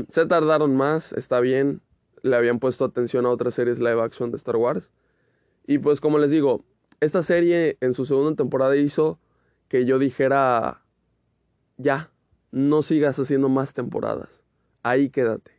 se 0.08 0.26
tardaron 0.26 0.76
más, 0.76 1.12
está 1.12 1.40
bien. 1.40 1.82
Le 2.22 2.36
habían 2.36 2.58
puesto 2.58 2.84
atención 2.84 3.26
a 3.26 3.30
otras 3.30 3.54
series 3.54 3.78
live 3.78 4.00
action 4.00 4.30
de 4.30 4.36
Star 4.36 4.56
Wars. 4.56 4.90
Y 5.66 5.78
pues 5.78 6.00
como 6.00 6.18
les 6.18 6.30
digo, 6.30 6.64
esta 7.00 7.22
serie 7.22 7.78
en 7.80 7.94
su 7.94 8.04
segunda 8.04 8.36
temporada 8.36 8.76
hizo 8.76 9.18
que 9.68 9.84
yo 9.84 9.98
dijera, 9.98 10.82
ya, 11.76 12.10
no 12.50 12.82
sigas 12.82 13.18
haciendo 13.18 13.48
más 13.48 13.72
temporadas. 13.72 14.42
Ahí 14.82 15.10
quédate. 15.10 15.52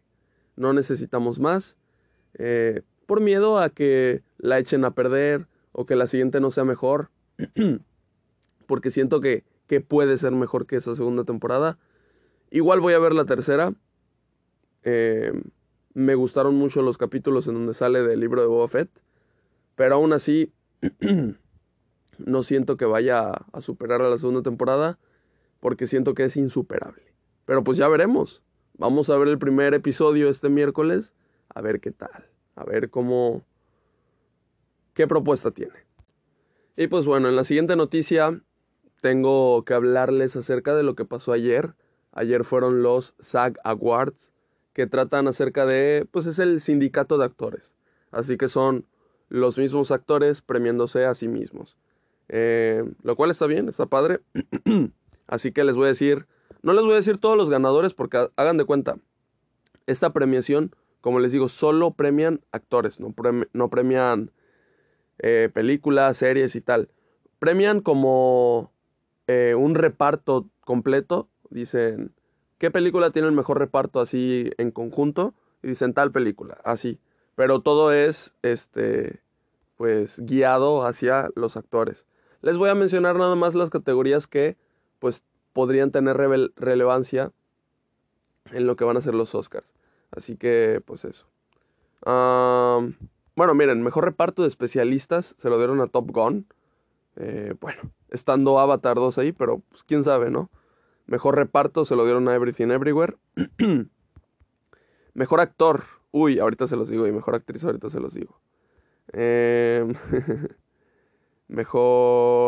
No 0.55 0.73
necesitamos 0.73 1.39
más. 1.39 1.77
Eh, 2.35 2.81
por 3.05 3.21
miedo 3.21 3.59
a 3.59 3.69
que 3.69 4.21
la 4.37 4.59
echen 4.59 4.85
a 4.85 4.91
perder 4.93 5.47
o 5.71 5.85
que 5.85 5.95
la 5.95 6.07
siguiente 6.07 6.39
no 6.39 6.51
sea 6.51 6.65
mejor. 6.65 7.09
porque 8.67 8.91
siento 8.91 9.21
que, 9.21 9.43
que 9.67 9.81
puede 9.81 10.17
ser 10.17 10.31
mejor 10.33 10.65
que 10.65 10.75
esa 10.75 10.95
segunda 10.95 11.23
temporada. 11.23 11.77
Igual 12.51 12.81
voy 12.81 12.93
a 12.93 12.99
ver 12.99 13.13
la 13.13 13.25
tercera. 13.25 13.73
Eh, 14.83 15.33
me 15.93 16.15
gustaron 16.15 16.55
mucho 16.55 16.81
los 16.81 16.97
capítulos 16.97 17.47
en 17.47 17.55
donde 17.55 17.73
sale 17.73 18.01
del 18.01 18.19
libro 18.19 18.41
de 18.41 18.47
Boba 18.47 18.67
Fett. 18.67 18.89
Pero 19.75 19.95
aún 19.95 20.13
así, 20.13 20.51
no 22.17 22.43
siento 22.43 22.77
que 22.77 22.85
vaya 22.85 23.31
a 23.51 23.61
superar 23.61 24.01
a 24.01 24.09
la 24.09 24.17
segunda 24.17 24.41
temporada. 24.41 24.99
Porque 25.59 25.87
siento 25.87 26.13
que 26.13 26.23
es 26.23 26.37
insuperable. 26.37 27.13
Pero 27.45 27.63
pues 27.63 27.77
ya 27.77 27.87
veremos. 27.87 28.41
Vamos 28.73 29.09
a 29.09 29.17
ver 29.17 29.27
el 29.27 29.37
primer 29.37 29.73
episodio 29.73 30.29
este 30.29 30.49
miércoles. 30.49 31.13
A 31.49 31.61
ver 31.61 31.79
qué 31.79 31.91
tal. 31.91 32.25
A 32.55 32.63
ver 32.65 32.89
cómo... 32.89 33.43
¿Qué 34.93 35.07
propuesta 35.07 35.51
tiene? 35.51 35.85
Y 36.75 36.87
pues 36.87 37.05
bueno, 37.05 37.29
en 37.29 37.35
la 37.35 37.43
siguiente 37.43 37.75
noticia 37.75 38.41
tengo 39.01 39.63
que 39.65 39.73
hablarles 39.73 40.35
acerca 40.35 40.75
de 40.75 40.83
lo 40.83 40.95
que 40.95 41.05
pasó 41.05 41.31
ayer. 41.31 41.75
Ayer 42.11 42.43
fueron 42.43 42.81
los 42.81 43.15
SAG 43.19 43.57
Awards, 43.63 44.31
que 44.73 44.87
tratan 44.87 45.27
acerca 45.27 45.65
de, 45.65 46.07
pues 46.11 46.25
es 46.25 46.39
el 46.39 46.61
sindicato 46.61 47.17
de 47.17 47.25
actores. 47.25 47.75
Así 48.11 48.37
que 48.37 48.49
son 48.49 48.85
los 49.29 49.57
mismos 49.57 49.91
actores 49.91 50.41
premiándose 50.41 51.05
a 51.05 51.15
sí 51.15 51.27
mismos. 51.27 51.77
Eh, 52.29 52.83
lo 53.03 53.15
cual 53.15 53.31
está 53.31 53.47
bien, 53.47 53.69
está 53.69 53.85
padre. 53.85 54.19
Así 55.27 55.51
que 55.51 55.63
les 55.63 55.75
voy 55.75 55.85
a 55.85 55.89
decir, 55.89 56.27
no 56.61 56.73
les 56.73 56.83
voy 56.83 56.93
a 56.93 56.97
decir 56.97 57.17
todos 57.17 57.37
los 57.37 57.49
ganadores 57.49 57.93
porque 57.93 58.29
hagan 58.35 58.57
de 58.57 58.65
cuenta, 58.65 58.97
esta 59.87 60.11
premiación, 60.11 60.75
como 61.01 61.19
les 61.19 61.31
digo, 61.31 61.49
solo 61.49 61.91
premian 61.91 62.41
actores, 62.51 62.99
no, 62.99 63.69
premian 63.69 64.31
eh, 65.19 65.49
películas, 65.53 66.17
series 66.17 66.55
y 66.55 66.61
tal. 66.61 66.89
Premian 67.39 67.81
como 67.81 68.71
eh, 69.27 69.55
un 69.57 69.75
reparto 69.75 70.47
completo, 70.63 71.27
dicen, 71.49 72.13
¿qué 72.61 72.69
película 72.69 73.09
tiene 73.09 73.27
el 73.27 73.33
mejor 73.33 73.57
reparto 73.57 73.99
así 73.99 74.51
en 74.59 74.69
conjunto? 74.69 75.33
Y 75.63 75.69
dicen 75.69 75.95
tal 75.95 76.11
película, 76.11 76.59
así. 76.63 76.99
Pero 77.33 77.61
todo 77.61 77.91
es, 77.91 78.35
este, 78.43 79.19
pues, 79.77 80.19
guiado 80.19 80.85
hacia 80.85 81.31
los 81.33 81.57
actores. 81.57 82.05
Les 82.43 82.57
voy 82.57 82.69
a 82.69 82.75
mencionar 82.75 83.15
nada 83.15 83.35
más 83.35 83.55
las 83.55 83.71
categorías 83.71 84.27
que, 84.27 84.57
pues, 84.99 85.23
podrían 85.53 85.89
tener 85.89 86.17
relevancia 86.55 87.31
en 88.51 88.67
lo 88.67 88.75
que 88.75 88.83
van 88.83 88.95
a 88.95 89.01
ser 89.01 89.15
los 89.15 89.33
Oscars. 89.33 89.73
Así 90.11 90.35
que, 90.35 90.83
pues 90.85 91.03
eso. 91.03 91.25
bueno, 92.03 93.55
miren, 93.55 93.81
mejor 93.81 94.05
reparto 94.05 94.43
de 94.43 94.47
especialistas 94.49 95.33
se 95.39 95.49
lo 95.49 95.57
dieron 95.57 95.81
a 95.81 95.87
Top 95.87 96.11
Gun. 96.11 96.45
Eh, 97.15 97.55
bueno, 97.59 97.81
estando 98.09 98.59
Avatar 98.59 98.97
2 98.97 99.17
ahí, 99.17 99.31
pero 99.31 99.63
pues 99.69 99.83
quién 99.83 100.03
sabe, 100.03 100.29
¿no? 100.29 100.51
Mejor 101.11 101.35
reparto 101.35 101.83
se 101.83 101.97
lo 101.97 102.05
dieron 102.05 102.29
a 102.29 102.35
Everything 102.35 102.69
Everywhere. 102.71 103.17
mejor 105.13 105.41
actor, 105.41 105.83
uy, 106.11 106.39
ahorita 106.39 106.67
se 106.67 106.77
los 106.77 106.87
digo, 106.87 107.05
y 107.05 107.11
mejor 107.11 107.35
actriz 107.35 107.65
ahorita 107.65 107.89
se 107.89 107.99
los 107.99 108.13
digo. 108.13 108.39
Em, 109.11 109.93
mejor... 111.49 112.41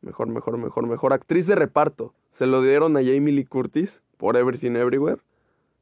Mejor, 0.00 0.28
mejor, 0.28 0.56
mejor, 0.56 0.86
mejor. 0.86 1.12
Actriz 1.12 1.46
de 1.46 1.56
reparto. 1.56 2.14
Se 2.32 2.46
lo 2.46 2.62
dieron 2.62 2.96
a 2.96 3.00
Jamie 3.00 3.34
Lee 3.34 3.44
Curtis 3.44 4.02
por 4.16 4.38
Everything 4.38 4.76
Everywhere. 4.76 5.20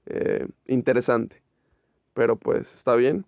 Eh, 0.07 0.49
interesante. 0.67 1.41
Pero 2.15 2.35
pues 2.35 2.75
está 2.75 2.97
bien. 2.97 3.27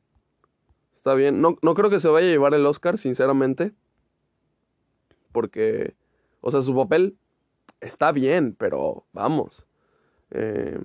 Está 0.97 1.15
bien. 1.15 1.41
No, 1.41 1.57
no 1.63 1.75
creo 1.75 1.91
que 1.91 2.01
se 2.01 2.09
vaya 2.09 2.27
a 2.27 2.31
llevar 2.31 2.55
el 2.55 2.67
Oscar, 2.67 2.99
sinceramente 2.99 3.73
porque, 5.31 5.95
o 6.41 6.51
sea, 6.51 6.63
su 6.63 6.75
papel 6.75 7.17
está 7.81 8.13
bien, 8.13 8.55
pero 8.59 9.05
vamos. 9.13 9.65
Eh, 10.31 10.79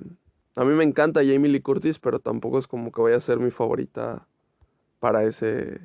a 0.56 0.64
mí 0.64 0.74
me 0.74 0.84
encanta 0.84 1.22
Jamie 1.22 1.52
Lee 1.52 1.62
Curtis, 1.62 2.00
pero 2.00 2.20
tampoco 2.20 2.60
es 2.60 2.68
como 2.68 2.92
que 2.92 3.02
vaya 3.02 3.18
a 3.18 3.22
ser 3.22 3.40
mi 3.40 3.52
favorita 3.52 4.28
para 5.00 5.24
ese 5.24 5.82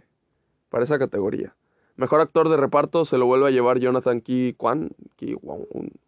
para 0.69 0.85
esa 0.85 0.99
categoría. 0.99 1.55
Mejor 1.97 2.21
actor 2.21 2.49
de 2.49 2.57
reparto 2.57 3.05
se 3.05 3.19
lo 3.19 3.27
vuelve 3.27 3.49
a 3.49 3.51
llevar 3.51 3.79
Jonathan 3.79 4.21
Ki 4.21 4.55
Kwan, 4.57 4.91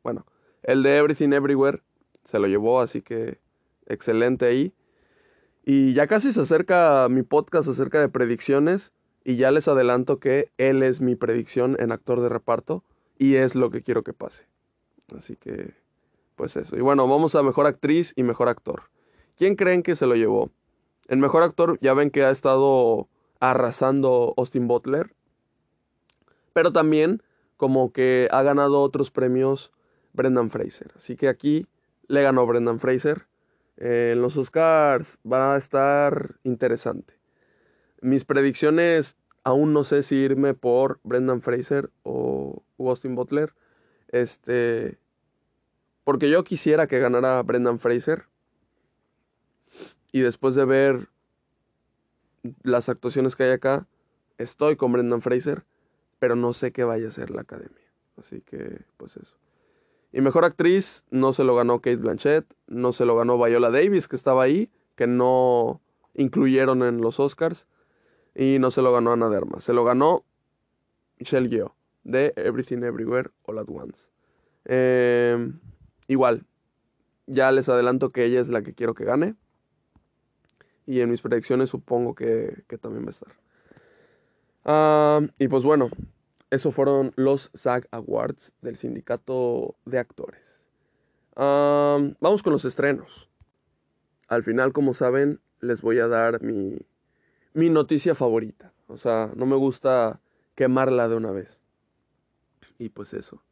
bueno, 0.04 0.26
el 0.62 0.82
de 0.82 0.96
Everything 0.96 1.32
Everywhere 1.32 1.82
se 2.26 2.38
lo 2.38 2.46
llevó, 2.46 2.80
así 2.80 3.02
que 3.02 3.38
excelente 3.86 4.46
ahí. 4.46 4.72
Y 5.64 5.92
ya 5.94 6.06
casi 6.06 6.32
se 6.32 6.40
acerca 6.40 7.08
mi 7.10 7.22
podcast 7.22 7.68
acerca 7.68 8.00
de 8.00 8.08
predicciones. 8.08 8.92
Y 9.22 9.36
ya 9.36 9.50
les 9.50 9.68
adelanto 9.68 10.18
que 10.18 10.50
él 10.56 10.82
es 10.82 11.02
mi 11.02 11.14
predicción 11.14 11.76
en 11.78 11.92
actor 11.92 12.22
de 12.22 12.30
reparto 12.30 12.82
y 13.18 13.34
es 13.34 13.54
lo 13.54 13.70
que 13.70 13.82
quiero 13.82 14.02
que 14.02 14.14
pase. 14.14 14.46
Así 15.12 15.36
que, 15.36 15.74
pues 16.36 16.56
eso. 16.56 16.76
Y 16.76 16.80
bueno, 16.80 17.06
vamos 17.06 17.34
a 17.34 17.42
mejor 17.42 17.66
actriz 17.66 18.12
y 18.16 18.22
mejor 18.22 18.48
actor. 18.48 18.84
¿Quién 19.36 19.56
creen 19.56 19.82
que 19.82 19.96
se 19.96 20.06
lo 20.06 20.14
llevó? 20.14 20.50
El 21.08 21.18
mejor 21.18 21.42
actor, 21.42 21.78
ya 21.80 21.94
ven 21.94 22.10
que 22.10 22.24
ha 22.24 22.30
estado 22.30 23.08
arrasando 23.40 24.34
Austin 24.36 24.68
Butler. 24.68 25.12
Pero 26.52 26.72
también 26.72 27.22
como 27.56 27.92
que 27.92 28.28
ha 28.30 28.42
ganado 28.42 28.80
otros 28.80 29.10
premios 29.10 29.72
Brendan 30.12 30.50
Fraser. 30.50 30.92
Así 30.96 31.16
que 31.16 31.28
aquí 31.28 31.66
le 32.06 32.22
ganó 32.22 32.46
Brendan 32.46 32.80
Fraser. 32.80 33.26
Eh, 33.76 34.10
en 34.12 34.22
los 34.22 34.36
Oscars 34.36 35.18
va 35.30 35.54
a 35.54 35.56
estar 35.56 36.36
interesante. 36.42 37.14
Mis 38.02 38.24
predicciones, 38.24 39.16
aún 39.44 39.72
no 39.72 39.84
sé 39.84 40.02
si 40.02 40.16
irme 40.16 40.54
por 40.54 41.00
Brendan 41.02 41.42
Fraser 41.42 41.90
o 42.02 42.62
Austin 42.78 43.14
Butler. 43.14 43.52
Este. 44.08 44.99
Porque 46.04 46.30
yo 46.30 46.44
quisiera 46.44 46.86
que 46.86 46.98
ganara 46.98 47.42
Brendan 47.42 47.78
Fraser. 47.78 48.24
Y 50.12 50.20
después 50.20 50.54
de 50.54 50.64
ver 50.64 51.08
las 52.62 52.88
actuaciones 52.88 53.36
que 53.36 53.44
hay 53.44 53.50
acá, 53.50 53.86
estoy 54.38 54.76
con 54.76 54.92
Brendan 54.92 55.22
Fraser, 55.22 55.64
pero 56.18 56.36
no 56.36 56.52
sé 56.52 56.72
qué 56.72 56.84
vaya 56.84 57.08
a 57.08 57.12
ser 57.12 57.30
la 57.30 57.42
academia. 57.42 57.76
Así 58.16 58.40
que, 58.40 58.82
pues 58.96 59.16
eso. 59.16 59.36
Y 60.12 60.20
mejor 60.20 60.44
actriz 60.44 61.04
no 61.10 61.32
se 61.32 61.44
lo 61.44 61.54
ganó 61.54 61.80
Kate 61.80 61.96
Blanchett, 61.96 62.44
no 62.66 62.92
se 62.92 63.04
lo 63.04 63.16
ganó 63.16 63.42
Viola 63.42 63.70
Davis, 63.70 64.08
que 64.08 64.16
estaba 64.16 64.42
ahí, 64.42 64.70
que 64.96 65.06
no 65.06 65.80
incluyeron 66.14 66.82
en 66.82 67.00
los 67.00 67.20
Oscars, 67.20 67.66
y 68.34 68.58
no 68.58 68.70
se 68.70 68.82
lo 68.82 68.92
ganó 68.92 69.12
Ana 69.12 69.28
Derma. 69.28 69.60
Se 69.60 69.72
lo 69.72 69.84
ganó 69.84 70.24
Michelle 71.18 71.48
Yeoh, 71.48 71.74
de 72.04 72.32
Everything 72.36 72.82
Everywhere 72.82 73.30
All 73.44 73.58
at 73.58 73.68
Once. 73.68 74.08
Em, 74.64 75.60
igual, 76.10 76.44
ya 77.26 77.52
les 77.52 77.68
adelanto 77.68 78.10
que 78.10 78.24
ella 78.24 78.40
es 78.40 78.48
la 78.48 78.62
que 78.62 78.74
quiero 78.74 78.94
que 78.94 79.04
gane. 79.04 79.36
Y 80.86 81.00
en 81.00 81.10
mis 81.10 81.22
predicciones 81.22 81.70
supongo 81.70 82.16
que, 82.16 82.64
también 82.80 83.04
va 83.04 83.08
a 83.08 83.10
estar. 83.10 83.32
Ah, 84.64 85.20
y 85.38 85.46
pues 85.46 85.62
bueno, 85.62 85.88
esos 86.50 86.74
fueron 86.74 87.12
los 87.14 87.50
SAG 87.54 87.86
Awards 87.92 88.52
del 88.60 88.76
Sindicato 88.76 89.76
de 89.84 90.00
Actores. 90.00 90.60
Ah, 91.36 92.00
vamos 92.18 92.42
con 92.42 92.52
los 92.52 92.64
estrenos. 92.64 93.28
Al 94.26 94.42
final, 94.42 94.72
como 94.72 94.94
saben, 94.94 95.40
les 95.60 95.80
voy 95.80 96.00
a 96.00 96.08
dar 96.08 96.42
mi, 96.42 96.76
mi 97.54 97.70
noticia 97.70 98.16
favorita. 98.16 98.72
O 98.88 98.98
sea, 98.98 99.30
no 99.36 99.46
me 99.46 99.56
gusta 99.56 100.20
quemarla 100.56 101.08
de 101.08 101.14
una 101.14 101.30
vez. 101.30 101.60
Y 102.78 102.88
pues 102.88 103.14
eso. 103.14 103.44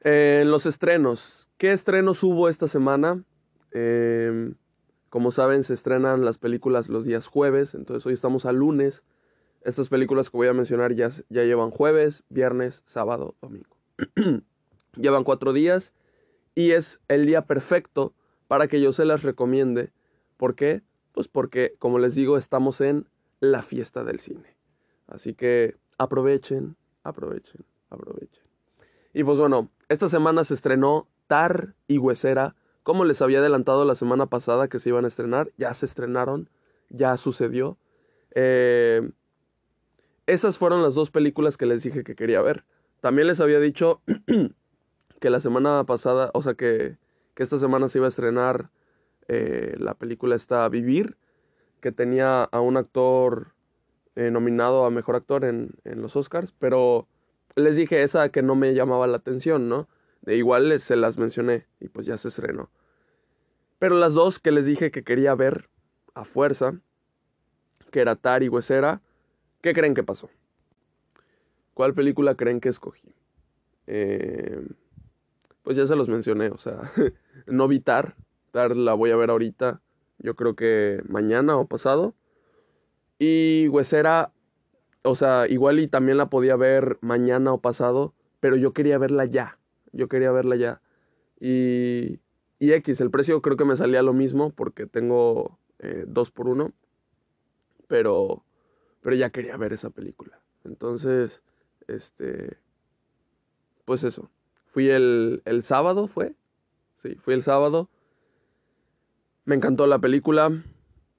En 0.00 0.50
los 0.50 0.66
estrenos. 0.66 1.48
¿Qué 1.62 1.70
estrenos 1.70 2.24
hubo 2.24 2.48
esta 2.48 2.66
semana? 2.66 3.22
Em, 3.70 4.56
como 5.10 5.30
saben, 5.30 5.62
se 5.62 5.74
estrenan 5.74 6.24
las 6.24 6.36
películas 6.36 6.88
los 6.88 7.04
días 7.04 7.28
jueves. 7.28 7.74
Entonces 7.74 8.04
hoy 8.04 8.14
estamos 8.14 8.46
a 8.46 8.52
lunes. 8.52 9.04
Estas 9.60 9.88
películas 9.88 10.28
que 10.28 10.38
voy 10.38 10.48
a 10.48 10.54
mencionar 10.54 10.92
ya, 10.96 11.10
ya 11.28 11.44
llevan 11.44 11.70
jueves, 11.70 12.24
viernes, 12.30 12.82
sábado, 12.84 13.36
domingo. 13.40 13.76
llevan 14.96 15.22
cuatro 15.22 15.52
días. 15.52 15.92
Y 16.56 16.72
es 16.72 17.00
el 17.06 17.26
día 17.26 17.46
perfecto 17.46 18.12
para 18.48 18.66
que 18.66 18.80
yo 18.80 18.92
se 18.92 19.04
las 19.04 19.22
recomiende. 19.22 19.92
¿Por 20.38 20.56
qué? 20.56 20.82
Pues 21.12 21.28
porque, 21.28 21.76
como 21.78 22.00
les 22.00 22.16
digo, 22.16 22.38
estamos 22.38 22.80
en 22.80 23.06
la 23.38 23.62
fiesta 23.62 24.02
del 24.02 24.18
cine. 24.18 24.56
Así 25.06 25.32
que 25.34 25.76
aprovechen, 25.96 26.74
aprovechen, 27.04 27.64
aprovechen. 27.88 28.42
Y 29.14 29.22
pues 29.22 29.38
bueno, 29.38 29.70
esta 29.88 30.08
semana 30.08 30.42
se 30.42 30.54
estrenó 30.54 31.06
Y 31.88 31.98
Huesera. 31.98 32.54
Como 32.82 33.04
les 33.04 33.22
había 33.22 33.38
adelantado 33.38 33.84
la 33.84 33.94
semana 33.94 34.26
pasada 34.26 34.68
que 34.68 34.80
se 34.80 34.88
iban 34.88 35.04
a 35.04 35.08
estrenar, 35.08 35.50
ya 35.56 35.72
se 35.72 35.86
estrenaron, 35.86 36.50
ya 36.90 37.16
sucedió. 37.16 37.78
Eh, 38.34 39.10
esas 40.26 40.58
fueron 40.58 40.82
las 40.82 40.94
dos 40.94 41.10
películas 41.10 41.56
que 41.56 41.66
les 41.66 41.82
dije 41.82 42.04
que 42.04 42.16
quería 42.16 42.42
ver. 42.42 42.64
También 43.00 43.28
les 43.28 43.40
había 43.40 43.60
dicho 43.60 44.02
que 45.20 45.30
la 45.30 45.40
semana 45.40 45.84
pasada, 45.84 46.30
o 46.34 46.42
sea 46.42 46.54
que, 46.54 46.96
que 47.34 47.42
esta 47.42 47.58
semana 47.58 47.88
se 47.88 47.98
iba 47.98 48.06
a 48.06 48.08
estrenar 48.08 48.70
eh, 49.28 49.74
la 49.78 49.94
película 49.94 50.34
está 50.34 50.68
Vivir, 50.68 51.16
que 51.80 51.92
tenía 51.92 52.44
a 52.44 52.60
un 52.60 52.76
actor 52.76 53.54
eh, 54.16 54.30
nominado 54.30 54.84
a 54.84 54.90
Mejor 54.90 55.16
Actor 55.16 55.44
en, 55.44 55.70
en, 55.84 56.02
los 56.02 56.16
Oscars, 56.16 56.52
pero 56.58 57.06
les 57.54 57.76
dije 57.76 58.02
esa 58.02 58.28
que 58.30 58.42
no 58.42 58.56
me 58.56 58.74
llamaba 58.74 59.06
la 59.06 59.16
atención, 59.16 59.68
¿no? 59.68 59.88
De 60.22 60.36
igual 60.36 60.80
se 60.80 60.96
las 60.96 61.18
mencioné 61.18 61.66
y 61.80 61.88
pues 61.88 62.06
ya 62.06 62.16
se 62.16 62.28
estrenó. 62.28 62.70
Pero 63.78 63.96
las 63.96 64.14
dos 64.14 64.38
que 64.38 64.52
les 64.52 64.64
dije 64.64 64.90
que 64.90 65.02
quería 65.02 65.34
ver 65.34 65.68
a 66.14 66.24
fuerza, 66.24 66.80
que 67.90 68.00
era 68.00 68.16
Tar 68.16 68.42
y 68.42 68.48
Huesera, 68.48 69.02
¿qué 69.60 69.74
creen 69.74 69.94
que 69.94 70.04
pasó? 70.04 70.30
¿Cuál 71.74 71.94
película 71.94 72.36
creen 72.36 72.60
que 72.60 72.68
escogí? 72.68 73.14
Eh, 73.86 74.64
pues 75.62 75.76
ya 75.76 75.86
se 75.86 75.96
los 75.96 76.08
mencioné, 76.08 76.50
o 76.50 76.58
sea, 76.58 76.92
no 77.46 77.66
vi 77.66 77.80
Tar, 77.80 78.14
la 78.52 78.94
voy 78.94 79.10
a 79.10 79.16
ver 79.16 79.30
ahorita, 79.30 79.80
yo 80.18 80.36
creo 80.36 80.54
que 80.54 81.02
mañana 81.08 81.56
o 81.56 81.66
pasado. 81.66 82.14
Y 83.18 83.68
Huesera, 83.68 84.32
o 85.02 85.14
sea, 85.14 85.46
igual 85.48 85.80
y 85.80 85.88
también 85.88 86.18
la 86.18 86.26
podía 86.26 86.56
ver 86.56 86.98
mañana 87.00 87.52
o 87.52 87.60
pasado, 87.60 88.14
pero 88.40 88.56
yo 88.56 88.72
quería 88.72 88.98
verla 88.98 89.24
ya, 89.24 89.58
yo 89.92 90.08
quería 90.08 90.32
verla 90.32 90.56
ya. 90.56 90.80
Y, 91.40 92.20
y 92.58 92.72
X, 92.72 93.00
el 93.00 93.10
precio 93.10 93.42
creo 93.42 93.56
que 93.56 93.64
me 93.64 93.76
salía 93.76 94.02
lo 94.02 94.12
mismo 94.12 94.50
porque 94.50 94.86
tengo 94.86 95.58
eh, 95.78 96.04
dos 96.06 96.30
por 96.30 96.48
uno, 96.48 96.72
pero, 97.88 98.44
pero 99.00 99.16
ya 99.16 99.30
quería 99.30 99.56
ver 99.56 99.72
esa 99.72 99.90
película. 99.90 100.40
Entonces, 100.64 101.42
este, 101.88 102.56
pues 103.84 104.04
eso. 104.04 104.30
Fui 104.66 104.88
el, 104.88 105.42
el 105.44 105.62
sábado, 105.62 106.08
¿fue? 106.08 106.34
Sí, 107.02 107.16
fui 107.16 107.34
el 107.34 107.42
sábado. 107.42 107.90
Me 109.44 109.54
encantó 109.54 109.86
la 109.86 109.98
película. 109.98 110.62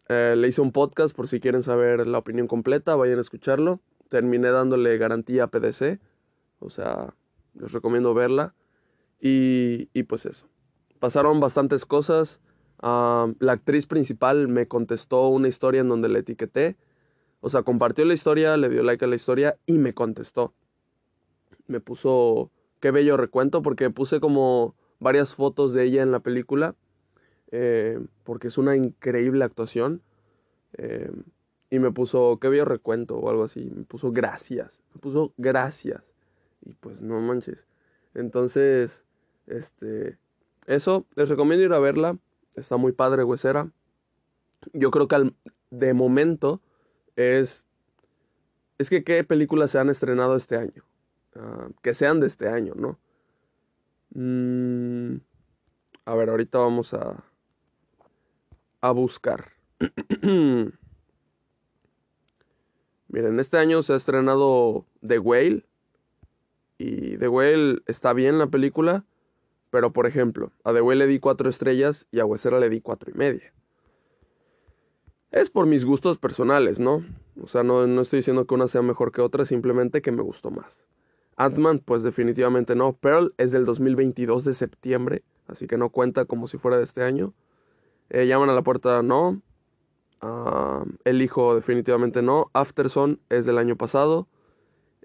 Eh, 0.10 0.36
le 0.38 0.48
hice 0.48 0.62
un 0.62 0.72
podcast 0.72 1.16
por 1.16 1.28
si 1.28 1.40
quieren 1.40 1.64
saber 1.64 2.08
la 2.08 2.18
opinión 2.18 2.48
completa, 2.48 2.96
vayan 2.96 3.18
a 3.18 3.22
escucharlo. 3.22 3.80
Terminé 4.10 4.50
dándole 4.50 4.98
garantía 4.98 5.46
a 5.46 5.48
PDC, 5.48 6.00
o 6.60 6.70
sea, 6.70 7.14
les 7.56 7.72
recomiendo 7.72 8.14
verla. 8.14 8.54
Y, 9.24 9.88
y 9.94 10.04
pues 10.04 10.26
eso. 10.26 10.50
Pasaron 11.00 11.40
bastantes 11.40 11.86
cosas. 11.86 12.42
Ah, 12.82 13.32
la 13.40 13.54
actriz 13.54 13.88
principal 13.88 14.50
me 14.50 14.68
contestó 14.68 15.30
una 15.30 15.48
historia 15.48 15.80
en 15.80 15.88
donde 15.88 16.10
le 16.10 16.20
etiqueté. 16.20 16.76
O 17.40 17.50
sea, 17.50 17.64
compartió 17.64 18.04
la 18.04 18.14
historia, 18.14 18.58
le 18.58 18.68
dio 18.68 18.84
like 18.84 19.06
a 19.06 19.08
la 19.08 19.16
historia 19.16 19.58
y 19.66 19.78
me 19.78 19.94
contestó. 19.94 20.54
Me 21.68 21.80
puso 21.80 22.52
qué 22.82 22.92
bello 22.92 23.16
recuento 23.16 23.62
porque 23.62 23.90
puse 23.90 24.20
como 24.20 24.76
varias 25.00 25.36
fotos 25.36 25.72
de 25.72 25.86
ella 25.86 26.04
en 26.04 26.12
la 26.12 26.20
película 26.20 26.76
eh, 27.56 28.00
porque 28.24 28.48
es 28.48 28.58
una 28.58 28.76
increíble 28.76 29.46
actuación. 29.46 30.02
Eh, 30.76 31.12
y 31.70 31.78
me 31.78 31.92
puso, 31.92 32.40
qué 32.42 32.50
vio 32.50 32.66
recuento 32.66 33.16
o 33.18 33.30
algo 33.30 33.44
así. 33.44 33.72
Me 33.74 33.84
puso 33.84 34.12
gracias. 34.12 34.72
Me 34.94 35.00
puso 35.00 35.34
gracias. 35.38 36.04
Y 36.62 36.74
pues 36.74 37.00
no 37.02 37.22
manches. 37.22 37.68
Entonces, 38.16 39.04
este, 39.48 40.18
eso, 40.66 41.06
les 41.16 41.30
recomiendo 41.30 41.66
ir 41.66 41.74
a 41.74 41.80
verla. 41.80 42.18
Está 42.56 42.78
muy 42.78 42.92
padre, 42.92 43.24
huesera. 43.24 43.70
Yo 44.74 44.92
creo 44.92 45.08
que 45.08 45.16
al, 45.16 45.36
de 45.72 45.94
momento 45.94 46.62
es... 47.16 47.66
Es 48.78 48.90
que 48.90 49.04
qué 49.04 49.24
películas 49.24 49.72
se 49.72 49.80
han 49.80 49.90
estrenado 49.90 50.36
este 50.36 50.58
año. 50.58 50.84
Ah, 51.36 51.70
que 51.82 51.94
sean 51.94 52.20
de 52.20 52.28
este 52.28 52.48
año, 52.50 52.74
¿no? 52.76 53.00
Mm, 54.14 55.18
a 56.06 56.16
ver, 56.16 56.30
ahorita 56.30 56.58
vamos 56.58 56.94
a, 56.94 57.24
a 58.82 58.92
buscar. 58.92 59.54
Miren, 63.08 63.40
este 63.40 63.58
año 63.58 63.84
se 63.84 63.94
ha 63.94 63.96
estrenado 63.96 64.86
The 65.06 65.20
Whale. 65.20 65.66
Y 66.78 67.18
The 67.18 67.28
Whale 67.28 67.82
está 67.86 68.14
bien 68.14 68.40
la 68.40 68.48
película. 68.48 69.06
Pero 69.74 69.92
por 69.92 70.06
ejemplo, 70.06 70.52
a 70.64 70.72
The 70.72 70.82
Whale 70.82 71.08
le 71.08 71.08
di 71.08 71.20
cuatro 71.20 71.50
estrellas 71.50 72.06
y 72.12 72.20
a 72.20 72.26
Huesera 72.26 72.60
le 72.60 72.70
di 72.70 72.80
cuatro 72.80 73.10
y 73.10 73.18
media. 73.18 73.52
Es 75.32 75.50
por 75.50 75.66
mis 75.66 75.84
gustos 75.84 76.20
personales, 76.20 76.80
¿no? 76.80 77.04
O 77.42 77.48
sea, 77.48 77.64
no, 77.64 77.84
estoy 78.00 78.18
diciendo 78.18 78.46
que 78.46 78.54
una 78.54 78.68
sea 78.68 78.84
mejor 78.84 79.12
que 79.12 79.22
otra, 79.22 79.46
simplemente 79.46 80.04
que 80.04 80.12
me 80.12 80.22
gustó 80.22 80.52
más. 80.52 80.86
Ant-Man, 81.38 81.80
pues 81.80 82.04
definitivamente 82.04 82.76
no. 82.76 82.94
Pearl 82.94 83.34
es 83.40 83.52
del 83.52 83.66
2022 83.66 84.44
de 84.44 84.54
septiembre, 84.54 85.24
así 85.48 85.66
que 85.66 85.76
no 85.76 85.90
cuenta 85.90 86.26
como 86.26 86.48
si 86.48 86.60
fuera 86.60 86.78
de 86.78 86.84
este 86.84 87.02
año. 87.02 87.34
Eh, 88.12 88.28
llaman 88.28 88.52
a 88.52 88.54
la 88.54 88.62
puerta, 88.62 89.02
no. 89.02 89.42
Ah, 90.22 90.86
el 91.04 91.24
hijo, 91.24 91.56
definitivamente 91.56 92.22
no. 92.22 92.52
Afterson 92.54 93.20
es 93.30 93.48
del 93.48 93.58
año 93.58 93.76
pasado. 93.76 94.28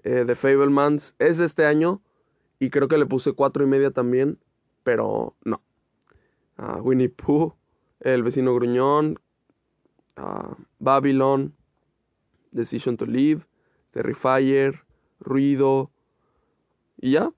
Eh, 0.03 0.25
The 0.27 0.35
Fablemans 0.35 1.15
es 1.17 1.39
de 1.39 1.45
este 1.45 1.65
año. 1.65 2.03
Y 2.59 2.69
creo 2.69 2.87
que 2.87 2.99
le 2.99 3.07
puse 3.07 3.33
cuatro 3.33 3.63
y 3.63 3.67
media 3.67 3.89
también. 3.89 4.37
Pero 4.83 5.35
no. 5.43 5.61
Ah, 6.57 6.79
Winnie 6.81 7.09
Pooh. 7.09 7.53
El 7.99 8.23
vecino 8.23 8.53
gruñón. 8.53 9.19
Ah, 10.15 10.55
Babylon. 10.79 11.53
Decision 12.51 12.97
to 12.97 13.05
Live. 13.05 13.45
Terrifier. 13.91 14.83
Ruido. 15.19 15.91
Y 16.97 17.11
ya. 17.11 17.31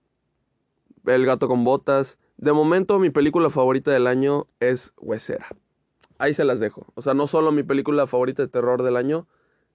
El 1.06 1.26
gato 1.26 1.48
con 1.48 1.64
botas. 1.64 2.18
De 2.38 2.54
momento, 2.54 2.98
mi 2.98 3.12
película 3.12 3.50
favorita 3.50 3.92
del 3.92 4.08
año 4.08 4.48
es 4.60 4.94
Huesera. 4.98 5.48
Ahí 6.18 6.34
se 6.34 6.44
las 6.44 6.60
dejo. 6.60 6.88
O 6.96 7.02
sea, 7.02 7.14
no 7.14 7.28
solo 7.28 7.52
mi 7.52 7.64
película 7.64 8.08
favorita 8.08 8.44
de 8.44 8.48
terror 8.48 8.84
del 8.84 8.96
año, 8.96 9.28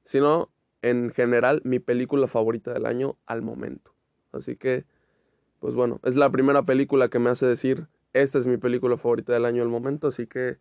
sino 0.04 0.50
en 0.82 1.10
general 1.10 1.60
mi 1.64 1.78
película 1.78 2.28
favorita 2.28 2.72
del 2.72 2.86
año 2.86 3.16
al 3.26 3.42
momento. 3.42 3.92
Así 4.32 4.56
que, 4.56 4.84
pues 5.60 5.74
bueno, 5.74 6.00
es 6.04 6.16
la 6.16 6.30
primera 6.30 6.62
película 6.62 7.08
que 7.08 7.18
me 7.18 7.30
hace 7.30 7.46
decir, 7.46 7.86
esta 8.12 8.38
es 8.38 8.46
mi 8.46 8.56
película 8.56 8.96
favorita 8.96 9.32
del 9.32 9.44
año 9.44 9.62
al 9.62 9.68
momento, 9.68 10.08
así 10.08 10.26
que 10.26 10.58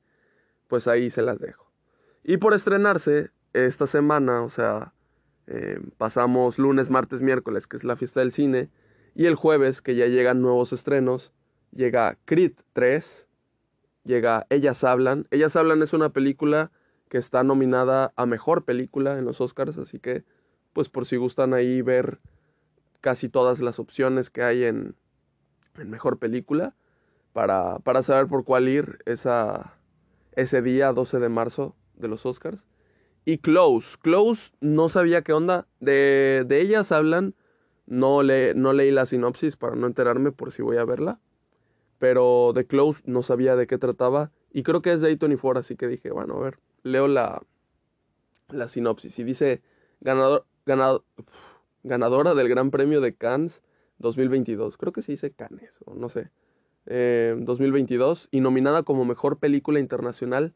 pues 0.67 0.87
ahí 0.87 1.09
se 1.09 1.21
las 1.21 1.39
dejo. 1.39 1.71
Y 2.23 2.37
por 2.37 2.53
estrenarse 2.53 3.31
esta 3.53 3.87
semana, 3.87 4.41
o 4.41 4.49
sea, 4.49 4.93
eh, 5.47 5.79
pasamos 5.97 6.57
lunes, 6.57 6.89
martes, 6.89 7.21
miércoles, 7.21 7.67
que 7.67 7.77
es 7.77 7.83
la 7.83 7.95
fiesta 7.95 8.19
del 8.19 8.31
cine, 8.31 8.69
y 9.13 9.27
el 9.27 9.35
jueves, 9.35 9.81
que 9.81 9.95
ya 9.95 10.07
llegan 10.07 10.41
nuevos 10.41 10.73
estrenos, 10.73 11.31
llega 11.71 12.17
Creed 12.25 12.53
3, 12.73 13.27
llega 14.03 14.45
Ellas 14.49 14.83
Hablan. 14.83 15.27
Ellas 15.31 15.55
Hablan 15.55 15.81
es 15.83 15.93
una 15.93 16.09
película 16.09 16.71
que 17.09 17.17
está 17.17 17.43
nominada 17.43 18.11
a 18.15 18.25
Mejor 18.25 18.65
Película 18.65 19.17
en 19.17 19.25
los 19.25 19.39
Oscars, 19.39 19.77
así 19.77 19.99
que, 19.99 20.23
pues 20.73 20.89
por 20.89 21.05
si 21.05 21.15
gustan 21.15 21.53
ahí 21.53 21.81
ver 21.81 22.19
casi 23.05 23.29
todas 23.29 23.59
las 23.59 23.77
opciones 23.77 24.31
que 24.31 24.41
hay 24.41 24.63
en, 24.63 24.95
en 25.77 25.91
Mejor 25.91 26.17
Película, 26.17 26.73
para, 27.33 27.77
para 27.77 28.01
saber 28.01 28.25
por 28.25 28.45
cuál 28.45 28.67
ir 28.67 28.97
esa, 29.05 29.75
ese 30.31 30.63
día, 30.63 30.91
12 30.91 31.19
de 31.19 31.29
marzo 31.29 31.75
de 31.97 32.07
los 32.07 32.25
Oscars. 32.25 32.65
Y 33.23 33.37
Close. 33.37 33.95
Close 34.01 34.53
no 34.59 34.89
sabía 34.89 35.21
qué 35.21 35.33
onda. 35.33 35.67
De, 35.79 36.45
de 36.47 36.61
ellas 36.61 36.91
hablan. 36.91 37.35
No, 37.85 38.23
le, 38.23 38.55
no 38.55 38.73
leí 38.73 38.89
la 38.89 39.05
sinopsis 39.05 39.55
para 39.55 39.75
no 39.75 39.85
enterarme 39.85 40.31
por 40.31 40.51
si 40.51 40.63
voy 40.63 40.77
a 40.77 40.83
verla. 40.83 41.19
Pero 41.99 42.53
de 42.55 42.65
Close 42.65 43.03
no 43.05 43.21
sabía 43.21 43.55
de 43.55 43.67
qué 43.67 43.77
trataba. 43.77 44.31
Y 44.51 44.63
creo 44.63 44.81
que 44.81 44.93
es 44.93 45.01
de 45.01 45.15
A24, 45.15 45.59
así 45.59 45.75
que 45.75 45.87
dije, 45.87 46.09
bueno, 46.09 46.37
a 46.37 46.39
ver, 46.39 46.57
leo 46.81 47.07
la, 47.07 47.43
la 48.49 48.67
sinopsis. 48.67 49.19
Y 49.19 49.23
dice, 49.23 49.61
ganador, 50.01 50.47
ganadora 51.85 52.33
del 52.33 52.49
Gran 52.49 52.71
Premio 52.71 52.99
de 52.99 53.13
Cannes 53.13 53.61
2022. 53.99 54.77
Creo 54.77 54.91
que 54.91 55.01
se 55.01 55.13
dice 55.13 55.31
Cannes, 55.31 55.79
o 55.85 55.93
no 55.93 56.09
sé. 56.09 56.29
2022. 56.85 58.25
Eh, 58.25 58.27
y 58.31 58.41
nominada 58.41 58.83
como 58.83 59.05
Mejor 59.05 59.37
Película 59.37 59.79
Internacional 59.79 60.53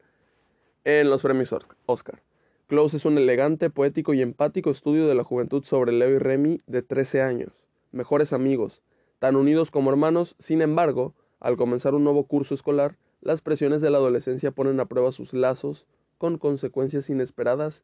en 0.84 1.08
los 1.08 1.22
premios 1.22 1.54
Oscar. 1.86 2.22
Close 2.66 2.98
es 2.98 3.04
un 3.04 3.18
elegante, 3.18 3.70
poético 3.70 4.14
y 4.14 4.22
empático 4.22 4.70
estudio 4.70 5.08
de 5.08 5.14
la 5.14 5.24
juventud 5.24 5.64
sobre 5.64 5.92
Leo 5.92 6.10
y 6.10 6.18
Remy 6.18 6.58
de 6.66 6.82
13 6.82 7.20
años, 7.20 7.52
mejores 7.90 8.32
amigos, 8.32 8.80
tan 9.18 9.34
unidos 9.34 9.72
como 9.72 9.90
hermanos, 9.90 10.36
sin 10.38 10.62
embargo, 10.62 11.14
al 11.40 11.56
comenzar 11.56 11.94
un 11.94 12.04
nuevo 12.04 12.24
curso 12.26 12.54
escolar, 12.54 12.96
las 13.20 13.40
presiones 13.40 13.80
de 13.80 13.90
la 13.90 13.98
adolescencia 13.98 14.52
ponen 14.52 14.78
a 14.78 14.86
prueba 14.86 15.10
sus 15.10 15.32
lazos 15.32 15.84
con 16.16 16.38
consecuencias 16.38 17.10
inesperadas 17.10 17.82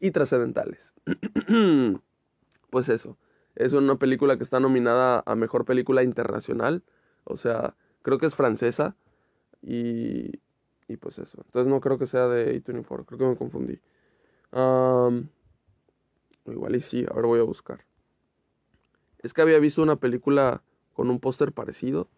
y 0.00 0.10
trascendentales. 0.10 0.92
pues 2.70 2.88
eso, 2.88 3.16
es 3.54 3.72
una 3.72 3.96
película 3.96 4.36
que 4.36 4.42
está 4.42 4.60
nominada 4.60 5.22
a 5.26 5.34
Mejor 5.34 5.64
Película 5.64 6.02
Internacional, 6.02 6.82
o 7.24 7.36
sea, 7.36 7.74
creo 8.02 8.18
que 8.18 8.26
es 8.26 8.34
francesa 8.34 8.96
y, 9.62 10.40
y 10.88 10.96
pues 10.98 11.18
eso. 11.18 11.42
Entonces 11.46 11.70
no 11.70 11.80
creo 11.80 11.98
que 11.98 12.06
sea 12.06 12.28
de 12.28 12.62
A24, 12.62 13.04
creo 13.06 13.18
que 13.18 13.24
me 13.26 13.36
confundí 13.36 13.80
igual 16.46 16.76
y 16.76 16.80
sí, 16.80 17.04
ahora 17.10 17.26
voy 17.26 17.40
a 17.40 17.44
buscar. 17.44 17.84
Es 19.18 19.34
que 19.34 19.42
había 19.42 19.58
visto 19.58 19.82
una 19.82 19.96
película 19.96 20.62
con 20.92 21.10
un 21.10 21.20
póster 21.20 21.52
parecido. 21.52 22.08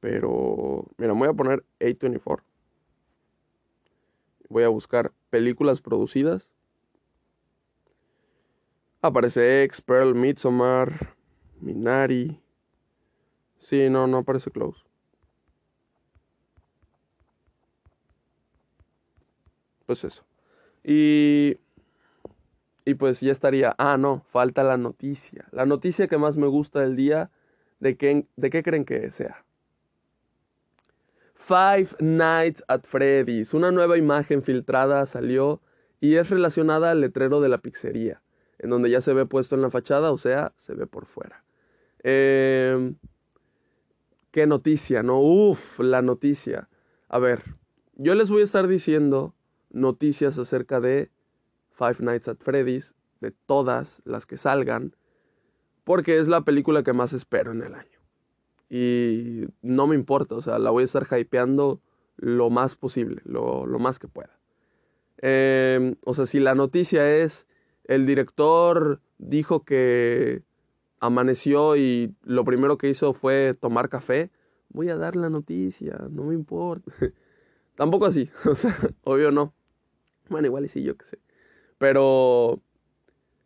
Pero, 0.00 0.86
mira, 0.98 1.12
voy 1.12 1.28
a 1.28 1.32
poner 1.32 1.64
A24. 1.80 2.42
Voy 4.48 4.64
a 4.64 4.68
buscar 4.68 5.12
películas 5.30 5.80
producidas. 5.80 6.50
Aparece 9.04 9.64
X, 9.64 9.82
Pearl, 9.82 10.14
Midsommar, 10.14 11.14
Minari. 11.60 12.40
Sí, 13.58 13.90
no, 13.90 14.06
no 14.06 14.16
aparece 14.16 14.50
Close. 14.50 14.82
Pues 19.84 20.04
eso. 20.04 20.24
Y, 20.82 21.58
y 22.86 22.94
pues 22.94 23.20
ya 23.20 23.32
estaría. 23.32 23.74
Ah, 23.76 23.98
no, 23.98 24.22
falta 24.30 24.62
la 24.62 24.78
noticia. 24.78 25.44
La 25.52 25.66
noticia 25.66 26.08
que 26.08 26.16
más 26.16 26.38
me 26.38 26.46
gusta 26.46 26.80
del 26.80 26.96
día, 26.96 27.30
¿de 27.80 27.98
qué, 27.98 28.26
de 28.36 28.48
qué 28.48 28.62
creen 28.62 28.86
que 28.86 29.10
sea? 29.10 29.44
Five 31.34 31.88
Nights 32.00 32.64
at 32.68 32.84
Freddy's. 32.84 33.52
Una 33.52 33.70
nueva 33.70 33.98
imagen 33.98 34.42
filtrada 34.42 35.04
salió 35.04 35.60
y 36.00 36.16
es 36.16 36.30
relacionada 36.30 36.92
al 36.92 37.02
letrero 37.02 37.42
de 37.42 37.50
la 37.50 37.58
pizzería, 37.58 38.22
en 38.64 38.70
donde 38.70 38.88
ya 38.88 39.02
se 39.02 39.12
ve 39.12 39.26
puesto 39.26 39.54
en 39.54 39.60
la 39.60 39.70
fachada, 39.70 40.10
o 40.10 40.16
sea, 40.16 40.54
se 40.56 40.74
ve 40.74 40.86
por 40.86 41.04
fuera. 41.04 41.44
Em, 42.02 42.96
qué 44.30 44.46
noticia, 44.46 45.02
¿no? 45.02 45.20
Uf, 45.20 45.78
la 45.78 46.00
noticia. 46.00 46.70
A 47.10 47.18
ver, 47.18 47.42
yo 47.94 48.14
les 48.14 48.30
voy 48.30 48.40
a 48.40 48.44
estar 48.44 48.66
diciendo 48.66 49.34
noticias 49.68 50.38
acerca 50.38 50.80
de 50.80 51.10
Five 51.72 51.96
Nights 51.98 52.28
at 52.28 52.38
Freddy's, 52.40 52.94
de 53.20 53.32
todas 53.32 54.00
las 54.06 54.24
que 54.24 54.38
salgan, 54.38 54.96
porque 55.84 56.18
es 56.18 56.26
la 56.26 56.40
película 56.40 56.82
que 56.82 56.94
más 56.94 57.12
espero 57.12 57.52
en 57.52 57.62
el 57.62 57.74
año. 57.74 58.00
Y 58.70 59.44
no 59.60 59.86
me 59.86 59.94
importa, 59.94 60.36
o 60.36 60.40
sea, 60.40 60.58
la 60.58 60.70
voy 60.70 60.84
a 60.84 60.86
estar 60.86 61.06
hypeando 61.10 61.82
lo 62.16 62.48
más 62.48 62.76
posible, 62.76 63.20
lo, 63.26 63.66
más 63.78 63.98
que 63.98 64.08
pueda. 64.08 64.40
Em, 65.18 65.96
o 66.02 66.14
sea, 66.14 66.24
si 66.24 66.40
la 66.40 66.54
noticia 66.54 67.14
es, 67.14 67.46
el 67.84 68.06
director 68.06 69.00
dijo 69.18 69.64
que 69.64 70.42
amaneció 71.00 71.76
y 71.76 72.14
lo 72.22 72.44
primero 72.44 72.78
que 72.78 72.88
hizo 72.88 73.12
fue 73.12 73.54
tomar 73.60 73.88
café, 73.88 74.30
voy 74.70 74.88
a 74.88 74.96
dar 74.96 75.16
la 75.16 75.30
noticia, 75.30 75.98
no 76.10 76.24
me 76.24 76.34
importa. 76.34 76.90
Tampoco 77.76 78.06
así, 78.06 78.30
o 78.44 78.54
sea, 78.54 78.76
obvio 79.02 79.30
no. 79.30 79.52
Bueno, 80.28 80.46
igual 80.46 80.64
y 80.64 80.68
sí, 80.68 80.82
yo 80.82 80.96
qué 80.96 81.04
sé. 81.04 81.18
Pero, 81.78 82.60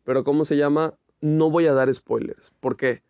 pero 0.04 0.22
¿cómo 0.22 0.44
se 0.44 0.56
llama? 0.56 0.94
No 1.20 1.50
voy 1.50 1.66
a 1.66 1.72
dar 1.72 1.92
spoilers. 1.92 2.52
¿Por 2.60 2.76
qué? 2.76 3.02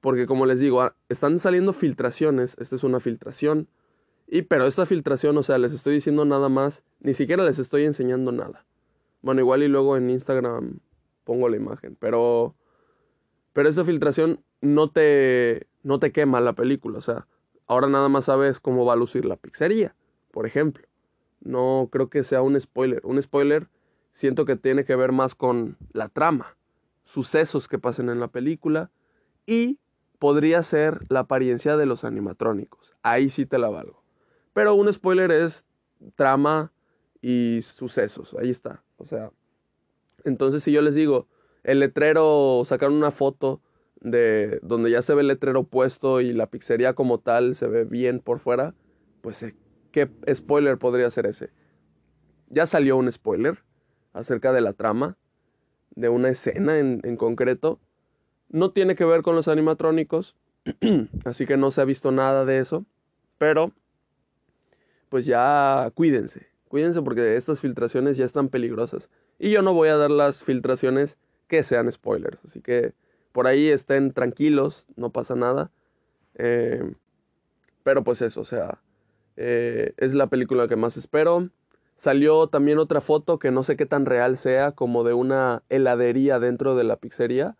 Porque 0.00 0.26
como 0.26 0.46
les 0.46 0.60
digo, 0.60 0.82
ah, 0.82 0.94
están 1.08 1.38
saliendo 1.40 1.72
filtraciones. 1.72 2.56
Esta 2.60 2.76
es 2.76 2.84
una 2.84 3.00
filtración. 3.00 3.68
Y 4.28 4.42
pero 4.42 4.66
esta 4.66 4.86
filtración, 4.86 5.36
o 5.38 5.42
sea, 5.42 5.58
les 5.58 5.72
estoy 5.72 5.94
diciendo 5.94 6.24
nada 6.24 6.48
más. 6.48 6.84
Ni 7.00 7.14
siquiera 7.14 7.44
les 7.44 7.58
estoy 7.58 7.84
enseñando 7.84 8.30
nada. 8.30 8.64
Bueno, 9.26 9.40
igual 9.40 9.64
y 9.64 9.66
luego 9.66 9.96
en 9.96 10.08
Instagram 10.08 10.78
pongo 11.24 11.48
la 11.48 11.56
imagen. 11.56 11.96
Pero, 11.98 12.54
pero 13.52 13.68
esta 13.68 13.84
filtración 13.84 14.44
no 14.60 14.92
te, 14.92 15.66
no 15.82 15.98
te 15.98 16.12
quema 16.12 16.40
la 16.40 16.52
película. 16.52 16.98
O 16.98 17.00
sea, 17.00 17.26
ahora 17.66 17.88
nada 17.88 18.08
más 18.08 18.26
sabes 18.26 18.60
cómo 18.60 18.84
va 18.84 18.92
a 18.92 18.96
lucir 18.96 19.24
la 19.24 19.34
pizzería, 19.34 19.96
por 20.30 20.46
ejemplo. 20.46 20.86
No 21.40 21.88
creo 21.90 22.08
que 22.08 22.22
sea 22.22 22.40
un 22.40 22.60
spoiler. 22.60 23.00
Un 23.02 23.20
spoiler 23.20 23.66
siento 24.12 24.44
que 24.44 24.54
tiene 24.54 24.84
que 24.84 24.94
ver 24.94 25.10
más 25.10 25.34
con 25.34 25.76
la 25.92 26.08
trama, 26.08 26.56
sucesos 27.02 27.66
que 27.66 27.80
pasen 27.80 28.10
en 28.10 28.20
la 28.20 28.28
película 28.28 28.92
y 29.44 29.80
podría 30.20 30.62
ser 30.62 31.04
la 31.08 31.18
apariencia 31.18 31.76
de 31.76 31.86
los 31.86 32.04
animatrónicos. 32.04 32.94
Ahí 33.02 33.28
sí 33.30 33.44
te 33.44 33.58
la 33.58 33.70
valgo. 33.70 34.04
Pero 34.52 34.76
un 34.76 34.92
spoiler 34.92 35.32
es 35.32 35.66
trama 36.14 36.70
y 37.26 37.62
sucesos. 37.62 38.36
Ahí 38.38 38.50
está. 38.50 38.84
O 38.98 39.04
sea, 39.04 39.32
entonces 40.22 40.62
si 40.62 40.70
yo 40.70 40.80
les 40.80 40.94
digo, 40.94 41.26
el 41.64 41.80
letrero, 41.80 42.62
sacaron 42.64 42.94
una 42.94 43.10
foto 43.10 43.60
de 44.00 44.60
donde 44.62 44.92
ya 44.92 45.02
se 45.02 45.12
ve 45.12 45.22
el 45.22 45.26
letrero 45.26 45.64
puesto 45.64 46.20
y 46.20 46.32
la 46.32 46.46
pizzería 46.46 46.92
como 46.92 47.18
tal 47.18 47.56
se 47.56 47.66
ve 47.66 47.84
bien 47.84 48.20
por 48.20 48.38
fuera, 48.38 48.74
pues 49.22 49.44
¿Qué 49.90 50.08
spoiler 50.32 50.78
podría 50.78 51.10
ser 51.10 51.26
ese? 51.26 51.50
Ya 52.48 52.66
salió 52.66 52.96
un 52.96 53.10
spoiler 53.10 53.64
acerca 54.12 54.52
de 54.52 54.60
la 54.60 54.72
trama, 54.74 55.16
de 55.96 56.08
una 56.08 56.28
escena 56.28 56.78
en, 56.78 57.16
concreto. 57.16 57.80
No 58.50 58.70
tiene 58.70 58.94
que 58.94 59.04
ver 59.04 59.22
con 59.22 59.34
los 59.34 59.48
animatrónicos, 59.48 60.36
así 61.24 61.44
que 61.44 61.56
no 61.56 61.72
se 61.72 61.80
ha 61.80 61.84
visto 61.84 62.12
nada 62.12 62.44
de 62.44 62.58
eso, 62.58 62.84
pero 63.38 63.72
pues 65.08 65.24
ya 65.24 65.90
cuídense, 65.94 66.46
cuídense 66.76 67.00
porque 67.00 67.36
estas 67.36 67.62
filtraciones 67.62 68.18
ya 68.18 68.26
están 68.26 68.50
peligrosas. 68.50 69.08
Y 69.38 69.50
yo 69.50 69.62
no 69.62 69.72
voy 69.72 69.88
a 69.88 69.96
dar 69.96 70.10
las 70.10 70.44
filtraciones 70.44 71.16
que 71.48 71.62
sean 71.62 71.90
spoilers, 71.90 72.38
así 72.44 72.60
que 72.60 72.92
por 73.32 73.46
ahí 73.46 73.70
estén 73.70 74.12
tranquilos, 74.12 74.84
no 74.94 75.08
pasa 75.08 75.34
nada. 75.34 75.70
Eh, 76.34 76.82
pero 77.82 78.04
pues 78.04 78.20
eso, 78.20 78.42
o 78.42 78.44
sea, 78.44 78.82
eh, 79.38 79.94
es 79.96 80.12
la 80.12 80.26
película 80.26 80.68
que 80.68 80.76
más 80.76 80.98
espero. 80.98 81.48
Salió 81.96 82.48
también 82.48 82.76
otra 82.76 83.00
foto 83.00 83.38
que 83.38 83.50
no 83.50 83.62
sé 83.62 83.78
qué 83.78 83.86
tan 83.86 84.04
real 84.04 84.36
sea, 84.36 84.72
como 84.72 85.02
de 85.02 85.14
una 85.14 85.62
heladería 85.70 86.38
dentro 86.38 86.76
de 86.76 86.84
la 86.84 86.96
pizzería. 86.96 87.56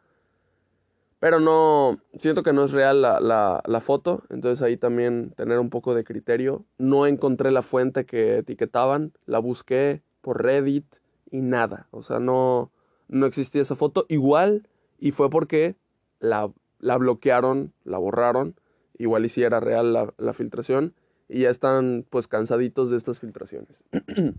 Pero 1.18 1.40
no, 1.40 1.98
siento 2.18 2.42
que 2.42 2.52
no 2.52 2.64
es 2.64 2.72
real 2.72 3.00
la, 3.00 3.62
la, 3.64 3.80
foto, 3.80 4.22
entonces 4.28 4.60
ahí 4.62 4.76
también 4.76 5.32
tener 5.36 5.58
un 5.58 5.70
poco 5.70 5.94
de 5.94 6.04
criterio. 6.04 6.64
No 6.76 7.06
encontré 7.06 7.50
la 7.50 7.62
fuente 7.62 8.04
que 8.04 8.38
etiquetaban, 8.38 9.12
la 9.24 9.38
busqué 9.38 10.02
por 10.20 10.42
Reddit 10.42 10.84
y 11.30 11.40
nada. 11.40 11.86
O 11.90 12.02
sea, 12.02 12.20
no, 12.20 12.70
no 13.08 13.26
existía 13.26 13.62
esa 13.62 13.76
foto. 13.76 14.04
Igual, 14.08 14.68
y 14.98 15.12
fue 15.12 15.30
porque 15.30 15.76
la, 16.20 16.50
la 16.80 16.98
bloquearon, 16.98 17.72
la 17.84 17.96
borraron, 17.96 18.54
igual 18.98 19.24
y 19.24 19.30
si 19.30 19.42
era 19.42 19.58
real 19.58 19.94
la, 19.94 20.12
la 20.18 20.34
filtración, 20.34 20.94
y 21.28 21.40
ya 21.40 21.50
están 21.50 22.04
pues 22.10 22.28
cansaditos 22.28 22.90
de 22.90 22.98
estas 22.98 23.20
filtraciones. 23.20 23.82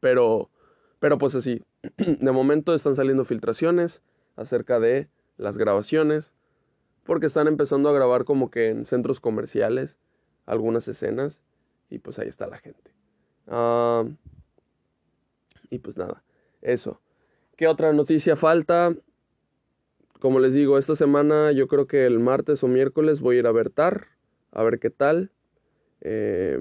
pero, 0.00 0.50
pero 0.98 1.16
pues 1.16 1.36
así, 1.36 1.62
de 1.96 2.32
momento 2.32 2.74
están 2.74 2.96
saliendo 2.96 3.24
filtraciones 3.24 4.02
acerca 4.34 4.80
de 4.80 5.08
las 5.36 5.58
grabaciones, 5.58 6.32
porque 7.04 7.26
están 7.26 7.48
empezando 7.48 7.88
a 7.88 7.92
grabar 7.92 8.24
como 8.24 8.50
que 8.50 8.68
en 8.68 8.84
centros 8.84 9.20
comerciales 9.20 9.98
algunas 10.46 10.88
escenas, 10.88 11.40
y 11.90 11.98
pues 11.98 12.18
ahí 12.18 12.28
está 12.28 12.46
la 12.46 12.58
gente. 12.58 12.92
Ah, 13.46 14.04
y 15.70 15.78
pues 15.78 15.96
nada, 15.96 16.22
eso. 16.60 17.00
¿Qué 17.56 17.66
otra 17.66 17.92
noticia 17.92 18.36
falta? 18.36 18.94
Como 20.20 20.38
les 20.38 20.54
digo, 20.54 20.78
esta 20.78 20.96
semana 20.96 21.52
yo 21.52 21.66
creo 21.66 21.86
que 21.86 22.06
el 22.06 22.18
martes 22.18 22.62
o 22.62 22.68
miércoles 22.68 23.20
voy 23.20 23.36
a 23.36 23.38
ir 23.40 23.46
a 23.46 23.52
ver 23.52 23.70
TAR, 23.70 24.06
a 24.52 24.62
ver 24.62 24.78
qué 24.78 24.90
tal. 24.90 25.30
Eh, 26.00 26.58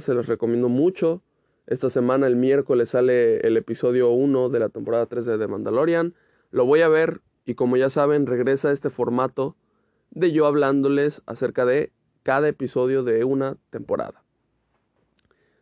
se 0.00 0.14
los 0.14 0.26
recomiendo 0.26 0.68
mucho. 0.68 1.22
Esta 1.66 1.88
semana, 1.90 2.26
el 2.26 2.36
miércoles, 2.36 2.90
sale 2.90 3.38
el 3.46 3.56
episodio 3.56 4.10
1 4.10 4.48
de 4.50 4.58
la 4.58 4.68
temporada 4.68 5.06
3 5.06 5.24
de 5.24 5.38
The 5.38 5.46
Mandalorian. 5.46 6.14
Lo 6.54 6.66
voy 6.66 6.82
a 6.82 6.88
ver 6.88 7.20
y 7.44 7.56
como 7.56 7.76
ya 7.76 7.90
saben, 7.90 8.26
regresa 8.26 8.70
este 8.70 8.88
formato 8.88 9.56
de 10.12 10.30
yo 10.30 10.46
hablándoles 10.46 11.20
acerca 11.26 11.64
de 11.64 11.90
cada 12.22 12.46
episodio 12.46 13.02
de 13.02 13.24
una 13.24 13.56
temporada. 13.70 14.22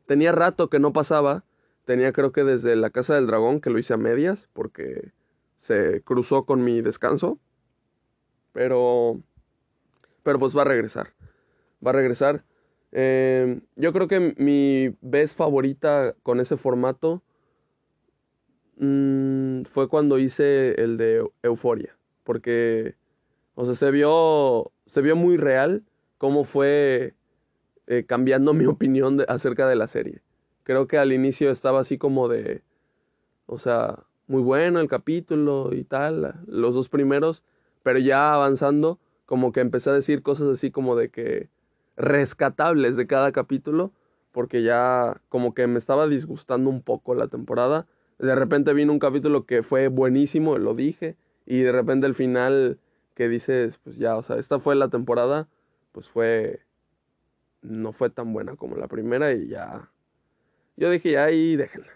Tenía 0.05 0.33
rato 0.33 0.69
que 0.69 0.79
no 0.79 0.93
pasaba, 0.93 1.45
tenía 1.87 2.13
creo 2.13 2.33
que 2.33 2.45
desde 2.45 2.77
la 2.77 2.91
Casa 2.91 3.15
del 3.15 3.27
Dragón, 3.27 3.63
que 3.63 3.71
lo 3.71 3.79
hice 3.79 3.95
a 3.95 3.97
medias, 3.97 4.51
porque 4.53 5.13
se 5.57 6.03
cruzó 6.03 6.45
con 6.45 6.63
mi 6.63 6.83
descanso. 6.83 7.39
Pero, 8.53 9.19
pero 10.23 10.39
pues 10.39 10.55
va 10.55 10.61
a 10.61 10.67
regresar. 10.67 11.15
Va 11.85 11.93
a 11.93 11.95
regresar. 11.95 12.45
Eh, 12.93 13.63
yo 13.77 13.95
creo 13.95 14.09
que 14.09 14.35
mi 14.37 14.95
vez 15.01 15.35
favorita 15.35 16.15
con 16.23 16.39
ese 16.39 16.59
formato 16.59 17.23
mm, 18.83 19.63
fue 19.65 19.89
cuando 19.89 20.19
hice 20.19 20.81
el 20.83 20.97
de 20.97 21.27
Euforia. 21.43 21.97
Porque, 22.25 22.95
o 23.55 23.65
sea, 23.65 23.75
se 23.75 23.91
vio, 23.91 24.73
se 24.87 25.01
vio 25.01 25.17
muy 25.17 25.37
real 25.37 25.83
cómo 26.19 26.45
fue 26.45 27.15
eh, 27.87 28.05
cambiando 28.07 28.53
mi 28.55 28.67
opinión 28.67 29.25
acerca 29.29 29.69
de 29.69 29.77
la 29.77 29.87
serie. 29.87 30.23
Creo 30.65 30.87
que 30.87 30.99
al 30.99 31.13
inicio 31.13 31.51
estaba 31.51 31.81
así 31.81 31.99
como 31.99 32.29
de, 32.29 32.63
o 33.47 33.59
sea, 33.59 34.05
muy 34.29 34.43
bueno 34.43 34.81
el 34.81 34.89
capítulo 34.89 35.75
y 35.75 35.85
tal, 35.85 36.35
los 36.47 36.75
dos 36.75 36.89
primeros, 36.89 37.43
pero 37.83 37.99
ya 37.99 38.33
avanzando, 38.33 38.99
como 39.27 39.53
que 39.53 39.61
empecé 39.61 39.91
a 39.91 39.95
decir 39.95 40.23
cosas 40.23 40.49
así 40.49 40.71
como 40.71 40.95
de 40.95 41.11
que 41.11 41.49
rescatables 41.97 42.97
de 42.97 43.07
cada 43.07 43.33
capítulo, 43.33 43.93
porque 44.31 44.63
ya 44.63 45.21
como 45.29 45.55
que 45.55 45.67
me 45.67 45.79
estaba 45.79 46.07
disgustando 46.07 46.71
un 46.71 46.83
poco 46.83 47.15
la 47.15 47.29
temporada. 47.29 47.87
De 48.23 48.35
repente 48.35 48.73
vino 48.73 48.93
un 48.93 48.99
capítulo 48.99 49.45
que 49.45 49.63
fue 49.63 49.89
buenísimo, 49.89 50.57
lo 50.57 50.75
dije, 50.75 51.17
y 51.45 51.61
de 51.61 51.73
repente 51.73 52.07
el 52.07 52.15
final 52.15 52.79
que 53.15 53.29
dices, 53.29 53.79
pues 53.83 53.97
ya, 53.97 54.17
o 54.17 54.23
sea, 54.23 54.37
esta 54.37 54.61
fue 54.61 54.75
la 54.77 54.89
temporada, 54.89 55.49
pues 55.93 56.09
fue, 56.09 56.61
no 57.63 57.93
fue 57.93 58.11
tan 58.11 58.33
buena 58.33 58.57
como 58.57 58.77
la 58.77 58.89
primera 58.89 59.33
y 59.33 59.49
ya, 59.49 59.91
yo 60.77 60.91
dije, 60.91 61.11
ya 61.11 61.25
ahí 61.25 61.57
déjenla. 61.57 61.89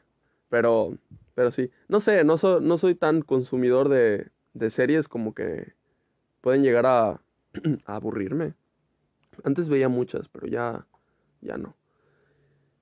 Pero, 0.49 0.99
pero 1.35 1.51
sí, 1.51 1.71
no 1.89 2.01
sé, 2.01 2.25
no, 2.25 2.37
no 2.61 2.79
soy 2.79 2.95
tan 2.95 3.23
consumidor 3.23 3.89
de, 3.89 4.29
de 4.55 4.71
series 4.71 5.09
como 5.09 5.35
que 5.35 5.75
pueden 6.41 6.63
llegar 6.63 6.87
a, 6.87 7.21
a 7.87 7.97
aburrirme. 7.97 8.55
Antes 9.45 9.69
veía 9.69 9.89
muchas, 9.89 10.29
pero 10.29 10.47
ya, 10.47 10.87
ya 11.41 11.57
no. 11.57 11.77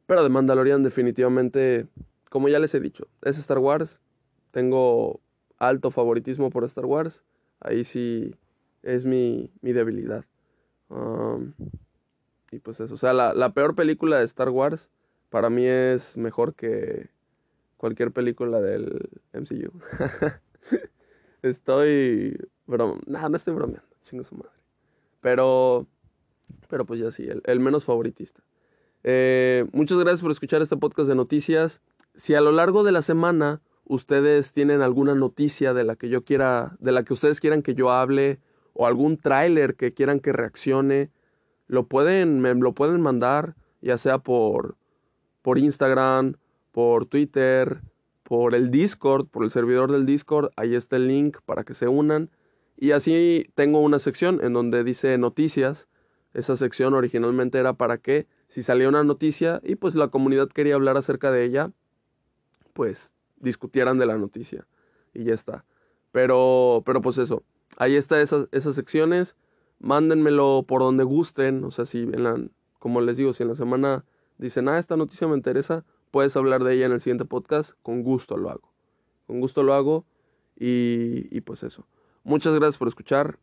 Pero 0.06 0.22
de 0.22 0.28
Mandalorian 0.28 0.82
definitivamente, 0.82 1.86
como 2.34 2.48
ya 2.48 2.58
les 2.58 2.74
he 2.74 2.80
dicho, 2.80 3.06
es 3.22 3.38
Star 3.38 3.58
Wars. 3.58 4.00
Tengo 4.50 5.20
alto 5.56 5.92
favoritismo 5.92 6.50
por 6.50 6.64
Star 6.64 6.84
Wars. 6.84 7.22
Ahí 7.60 7.84
sí 7.84 8.34
es 8.82 9.04
mi, 9.04 9.52
mi 9.60 9.72
debilidad. 9.72 10.24
y 12.50 12.58
pues 12.58 12.80
eso, 12.80 12.92
o 12.92 12.96
sea, 12.96 13.12
la, 13.12 13.34
la, 13.34 13.54
peor 13.54 13.76
película 13.76 14.18
de 14.18 14.24
Star 14.24 14.48
Wars 14.48 14.90
para 15.30 15.48
mí 15.48 15.64
es 15.64 16.16
mejor 16.16 16.56
que 16.56 17.08
cualquier 17.76 18.10
película 18.10 18.60
del 18.60 19.08
MCU. 19.32 19.70
estoy... 21.42 22.36
Bro, 22.66 22.98
nada, 23.06 23.28
no 23.28 23.36
estoy 23.36 23.54
bromeando, 23.54 23.94
chingo 24.06 24.24
su 24.24 24.34
madre. 24.34 24.58
Pero 25.20 25.86
pero 26.68 26.84
pues 26.84 26.98
ya 26.98 27.12
sí, 27.12 27.28
el, 27.44 27.60
menos 27.60 27.84
favoritista. 27.84 28.42
Eh, 29.04 29.66
muchas 29.70 29.98
gracias 29.98 30.22
por 30.22 30.32
escuchar 30.32 30.62
este 30.62 30.76
podcast 30.76 31.08
de 31.08 31.14
noticias. 31.14 31.80
Si 32.14 32.34
a 32.34 32.40
lo 32.40 32.52
largo 32.52 32.84
de 32.84 32.92
la 32.92 33.02
semana 33.02 33.60
ustedes 33.84 34.52
tienen 34.52 34.82
alguna 34.82 35.14
noticia 35.14 35.74
de 35.74 35.84
la 35.84 35.96
que 35.96 36.08
yo 36.08 36.24
quiera, 36.24 36.76
de 36.80 36.92
la 36.92 37.04
que 37.04 37.12
ustedes 37.12 37.40
quieran 37.40 37.62
que 37.62 37.74
yo 37.74 37.90
hable, 37.90 38.38
o 38.72 38.86
algún 38.86 39.18
tráiler 39.18 39.76
que 39.76 39.92
quieran 39.92 40.20
que 40.20 40.32
reaccione, 40.32 41.10
lo 41.66 41.86
pueden, 41.86 42.40
me 42.40 42.54
lo 42.54 42.72
pueden 42.72 43.00
mandar, 43.00 43.54
ya 43.80 43.98
sea 43.98 44.18
por, 44.18 44.76
por 45.42 45.58
Instagram, 45.58 46.36
por 46.72 47.06
Twitter, 47.06 47.80
por 48.22 48.54
el 48.54 48.70
Discord, 48.70 49.26
por 49.28 49.44
el 49.44 49.50
servidor 49.50 49.92
del 49.92 50.06
Discord, 50.06 50.50
ahí 50.56 50.74
está 50.74 50.96
el 50.96 51.08
link 51.08 51.38
para 51.44 51.64
que 51.64 51.74
se 51.74 51.88
unan. 51.88 52.30
Y 52.76 52.92
así 52.92 53.46
tengo 53.54 53.80
una 53.80 53.98
sección 53.98 54.40
en 54.42 54.52
donde 54.52 54.82
dice 54.82 55.16
noticias 55.18 55.86
esa 56.34 56.56
sección 56.56 56.94
originalmente 56.94 57.58
era 57.58 57.74
para 57.74 57.98
que 57.98 58.26
si 58.48 58.62
salía 58.62 58.88
una 58.88 59.04
noticia 59.04 59.60
y 59.62 59.76
pues 59.76 59.94
la 59.94 60.08
comunidad 60.08 60.48
quería 60.48 60.74
hablar 60.74 60.96
acerca 60.96 61.30
de 61.30 61.44
ella, 61.44 61.70
pues 62.74 63.12
discutieran 63.36 63.98
de 63.98 64.06
la 64.06 64.18
noticia 64.18 64.66
y 65.14 65.24
ya 65.24 65.32
está. 65.32 65.64
Pero, 66.12 66.82
pero 66.84 67.00
pues 67.00 67.16
eso, 67.16 67.42
ahí 67.78 67.96
está 67.96 68.20
esas, 68.20 68.48
esas 68.52 68.74
secciones, 68.74 69.36
mándenmelo 69.80 70.64
por 70.68 70.82
donde 70.82 71.04
gusten, 71.04 71.64
o 71.64 71.70
sea, 71.70 71.86
si 71.86 72.00
en 72.00 72.22
la, 72.22 72.40
como 72.78 73.00
les 73.00 73.16
digo, 73.16 73.32
si 73.32 73.42
en 73.42 73.48
la 73.48 73.54
semana 73.54 74.04
dicen, 74.38 74.68
ah, 74.68 74.78
esta 74.78 74.96
noticia 74.96 75.26
me 75.26 75.36
interesa, 75.36 75.84
puedes 76.10 76.36
hablar 76.36 76.62
de 76.62 76.74
ella 76.74 76.86
en 76.86 76.92
el 76.92 77.00
siguiente 77.00 77.24
podcast, 77.24 77.72
con 77.82 78.02
gusto 78.02 78.36
lo 78.36 78.50
hago. 78.50 78.72
Con 79.26 79.40
gusto 79.40 79.62
lo 79.62 79.72
hago 79.72 80.04
y, 80.56 81.34
y 81.34 81.40
pues 81.40 81.62
eso. 81.62 81.86
Muchas 82.22 82.54
gracias 82.54 82.76
por 82.76 82.88
escuchar. 82.88 83.38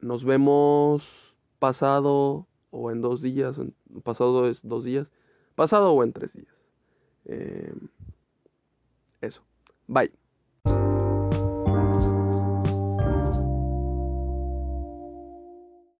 Nos 0.00 0.24
vemos 0.24 1.34
pasado 1.58 2.46
o 2.70 2.90
en 2.90 3.00
dos 3.00 3.22
días, 3.22 3.56
pasado 4.02 4.48
es 4.48 4.60
dos 4.62 4.84
días, 4.84 5.10
pasado 5.54 5.92
o 5.92 6.02
en 6.02 6.12
tres 6.12 6.32
días. 6.32 6.64
Eh. 7.26 7.72
Bye. 9.88 10.10